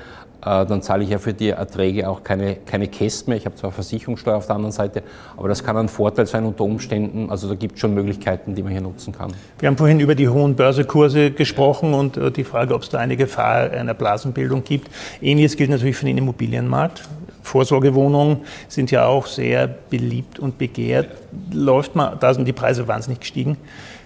dann 0.43 0.81
zahle 0.81 1.03
ich 1.03 1.09
ja 1.09 1.19
für 1.19 1.33
die 1.33 1.49
Erträge 1.49 2.09
auch 2.09 2.23
keine, 2.23 2.55
keine 2.55 2.87
Käst 2.87 3.27
mehr. 3.27 3.37
Ich 3.37 3.45
habe 3.45 3.55
zwar 3.55 3.71
Versicherungssteuer 3.71 4.35
auf 4.35 4.47
der 4.47 4.55
anderen 4.55 4.71
Seite, 4.73 5.03
aber 5.37 5.47
das 5.47 5.63
kann 5.63 5.77
ein 5.77 5.87
Vorteil 5.87 6.27
sein 6.27 6.45
unter 6.45 6.63
Umständen. 6.63 7.29
Also 7.29 7.47
da 7.47 7.55
gibt 7.55 7.75
es 7.75 7.81
schon 7.81 7.93
Möglichkeiten, 7.93 8.53
die 8.53 8.63
man 8.63 8.71
hier 8.71 8.81
nutzen 8.81 9.13
kann. 9.13 9.33
Wir 9.59 9.69
haben 9.69 9.77
vorhin 9.77 9.99
über 9.99 10.15
die 10.15 10.27
hohen 10.27 10.55
Börsekurse 10.55 11.31
gesprochen 11.31 11.93
und 11.93 12.17
äh, 12.17 12.31
die 12.31 12.43
Frage, 12.43 12.75
ob 12.75 12.81
es 12.81 12.89
da 12.89 12.99
eine 12.99 13.15
Gefahr 13.15 13.71
einer 13.71 13.93
Blasenbildung 13.93 14.63
gibt. 14.63 14.89
Ähnliches 15.21 15.55
gilt 15.55 15.69
natürlich 15.69 15.95
für 15.95 16.05
den 16.05 16.17
Immobilienmarkt. 16.17 17.03
Vorsorgewohnungen 17.41 18.37
sind 18.67 18.91
ja 18.91 19.05
auch 19.05 19.27
sehr 19.27 19.67
beliebt 19.67 20.39
und 20.39 20.57
begehrt. 20.57 21.09
Läuft 21.51 21.95
man, 21.95 22.17
da 22.19 22.33
sind 22.33 22.47
die 22.47 22.53
Preise 22.53 22.87
wahnsinnig 22.87 23.19
gestiegen, 23.19 23.57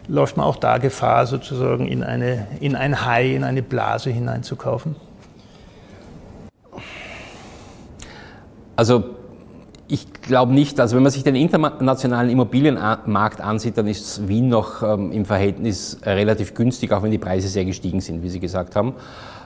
läuft 0.07 0.37
man 0.37 0.45
auch 0.45 0.55
da 0.55 0.77
Gefahr, 0.77 1.25
sozusagen 1.25 1.87
in, 1.87 2.03
eine, 2.03 2.47
in 2.59 2.75
ein 2.75 3.05
Hai, 3.05 3.35
in 3.35 3.43
eine 3.43 3.61
Blase 3.61 4.09
hineinzukaufen? 4.09 4.95
Also 8.77 9.03
ich 9.87 10.13
glaube 10.21 10.53
nicht, 10.53 10.79
also 10.79 10.95
wenn 10.95 11.03
man 11.03 11.11
sich 11.11 11.23
den 11.23 11.35
internationalen 11.35 12.29
Immobilienmarkt 12.29 13.41
ansieht, 13.41 13.77
dann 13.77 13.87
ist 13.87 14.27
Wien 14.27 14.49
noch 14.49 14.83
ähm, 14.83 15.11
im 15.11 15.25
Verhältnis 15.25 15.97
relativ 16.03 16.53
günstig, 16.53 16.91
auch 16.91 17.01
wenn 17.01 17.11
die 17.11 17.17
Preise 17.17 17.47
sehr 17.47 17.65
gestiegen 17.65 18.01
sind, 18.01 18.21
wie 18.21 18.29
Sie 18.29 18.39
gesagt 18.39 18.75
haben. 18.75 18.93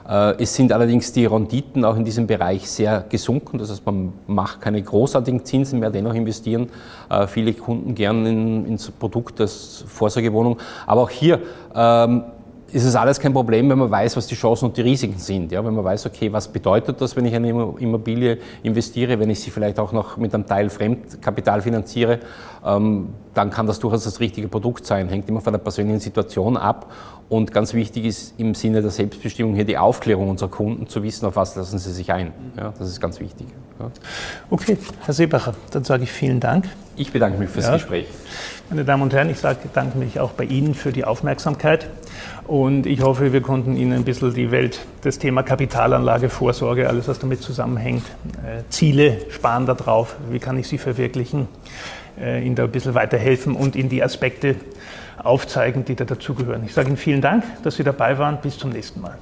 Äh, 0.06 0.42
es 0.42 0.54
sind 0.54 0.70
allerdings 0.70 1.12
die 1.12 1.24
Renditen 1.24 1.84
auch 1.84 1.96
in 1.96 2.04
diesem 2.04 2.26
Bereich 2.26 2.68
sehr 2.68 3.06
gesunken. 3.08 3.56
Das 3.56 3.70
heißt, 3.70 3.86
man 3.86 4.12
macht 4.26 4.60
keine 4.60 4.82
großartigen 4.82 5.44
Zinsen 5.46 5.80
mehr, 5.80 5.90
dennoch 5.90 6.14
investieren 6.14 6.68
äh, 7.08 7.26
viele 7.26 7.54
Kunden 7.54 7.94
gern 7.94 8.26
in, 8.26 8.66
ins 8.66 8.90
Produkt 8.90 9.40
als 9.40 9.84
Vorsorgewohnung. 9.86 10.58
Aber 10.86 11.02
auch 11.02 11.10
hier 11.10 11.40
ähm, 11.74 12.24
ist 12.72 12.84
es 12.84 12.96
alles 12.96 13.20
kein 13.20 13.32
Problem, 13.34 13.68
wenn 13.68 13.78
man 13.78 13.90
weiß, 13.90 14.16
was 14.16 14.26
die 14.26 14.34
Chancen 14.34 14.66
und 14.66 14.76
die 14.76 14.80
Risiken 14.80 15.18
sind. 15.18 15.52
Ja, 15.52 15.64
wenn 15.64 15.74
man 15.74 15.84
weiß, 15.84 16.06
okay, 16.06 16.32
was 16.32 16.48
bedeutet 16.48 17.00
das, 17.00 17.14
wenn 17.16 17.26
ich 17.26 17.34
eine 17.34 17.48
Immobilie 17.48 18.38
investiere, 18.62 19.18
wenn 19.18 19.28
ich 19.28 19.40
sie 19.40 19.50
vielleicht 19.50 19.78
auch 19.78 19.92
noch 19.92 20.16
mit 20.16 20.34
einem 20.34 20.46
Teil 20.46 20.70
Fremdkapital 20.70 21.60
finanziere, 21.60 22.20
ähm, 22.64 23.10
dann 23.34 23.50
kann 23.50 23.66
das 23.66 23.78
durchaus 23.78 24.04
das 24.04 24.20
richtige 24.20 24.48
Produkt 24.48 24.86
sein. 24.86 25.08
Hängt 25.08 25.28
immer 25.28 25.40
von 25.40 25.52
der 25.52 25.60
persönlichen 25.60 26.00
Situation 26.00 26.56
ab. 26.56 26.90
Und 27.28 27.52
ganz 27.52 27.72
wichtig 27.72 28.04
ist 28.04 28.34
im 28.38 28.54
Sinne 28.54 28.82
der 28.82 28.90
Selbstbestimmung 28.90 29.54
hier 29.54 29.64
die 29.64 29.78
Aufklärung 29.78 30.28
unserer 30.28 30.50
Kunden, 30.50 30.86
zu 30.86 31.02
wissen, 31.02 31.24
auf 31.24 31.36
was 31.36 31.56
lassen 31.56 31.78
sie 31.78 31.92
sich 31.92 32.12
ein. 32.12 32.32
Ja, 32.58 32.74
das 32.78 32.88
ist 32.88 33.00
ganz 33.00 33.20
wichtig. 33.20 33.46
Ja. 33.78 33.90
Okay, 34.50 34.76
Herr 35.04 35.14
Seebacher, 35.14 35.54
dann 35.70 35.84
sage 35.84 36.04
ich 36.04 36.12
vielen 36.12 36.40
Dank. 36.40 36.68
Ich 36.96 37.10
bedanke 37.10 37.38
mich 37.38 37.48
fürs 37.48 37.66
ja. 37.66 37.72
Gespräch. 37.74 38.06
Meine 38.68 38.84
Damen 38.84 39.02
und 39.02 39.14
Herren, 39.14 39.30
ich 39.30 39.38
sage, 39.38 39.60
danke 39.72 39.96
mich 39.96 40.20
auch 40.20 40.32
bei 40.32 40.44
Ihnen 40.44 40.74
für 40.74 40.92
die 40.92 41.04
Aufmerksamkeit 41.04 41.88
und 42.46 42.86
ich 42.86 43.00
hoffe, 43.02 43.32
wir 43.32 43.40
konnten 43.40 43.76
Ihnen 43.76 43.92
ein 43.92 44.04
bisschen 44.04 44.34
die 44.34 44.50
Welt, 44.50 44.80
das 45.02 45.18
Thema 45.18 45.42
Kapitalanlage, 45.42 46.28
Vorsorge, 46.28 46.88
alles 46.88 47.08
was 47.08 47.18
damit 47.18 47.40
zusammenhängt, 47.40 48.04
äh, 48.44 48.62
Ziele, 48.68 49.18
sparen 49.30 49.64
darauf, 49.66 50.16
wie 50.30 50.38
kann 50.38 50.58
ich 50.58 50.68
sie 50.68 50.78
verwirklichen, 50.78 51.48
äh, 52.20 52.44
Ihnen 52.44 52.56
da 52.56 52.64
ein 52.64 52.70
bisschen 52.70 52.94
weiterhelfen 52.94 53.56
und 53.56 53.74
Ihnen 53.74 53.88
die 53.88 54.02
Aspekte 54.02 54.56
aufzeigen, 55.18 55.84
die 55.84 55.94
da 55.94 56.04
dazugehören. 56.04 56.64
Ich 56.64 56.74
sage 56.74 56.88
Ihnen 56.88 56.96
vielen 56.96 57.20
Dank, 57.20 57.44
dass 57.62 57.76
Sie 57.76 57.84
dabei 57.84 58.18
waren. 58.18 58.40
Bis 58.40 58.58
zum 58.58 58.70
nächsten 58.70 59.00
Mal. 59.00 59.18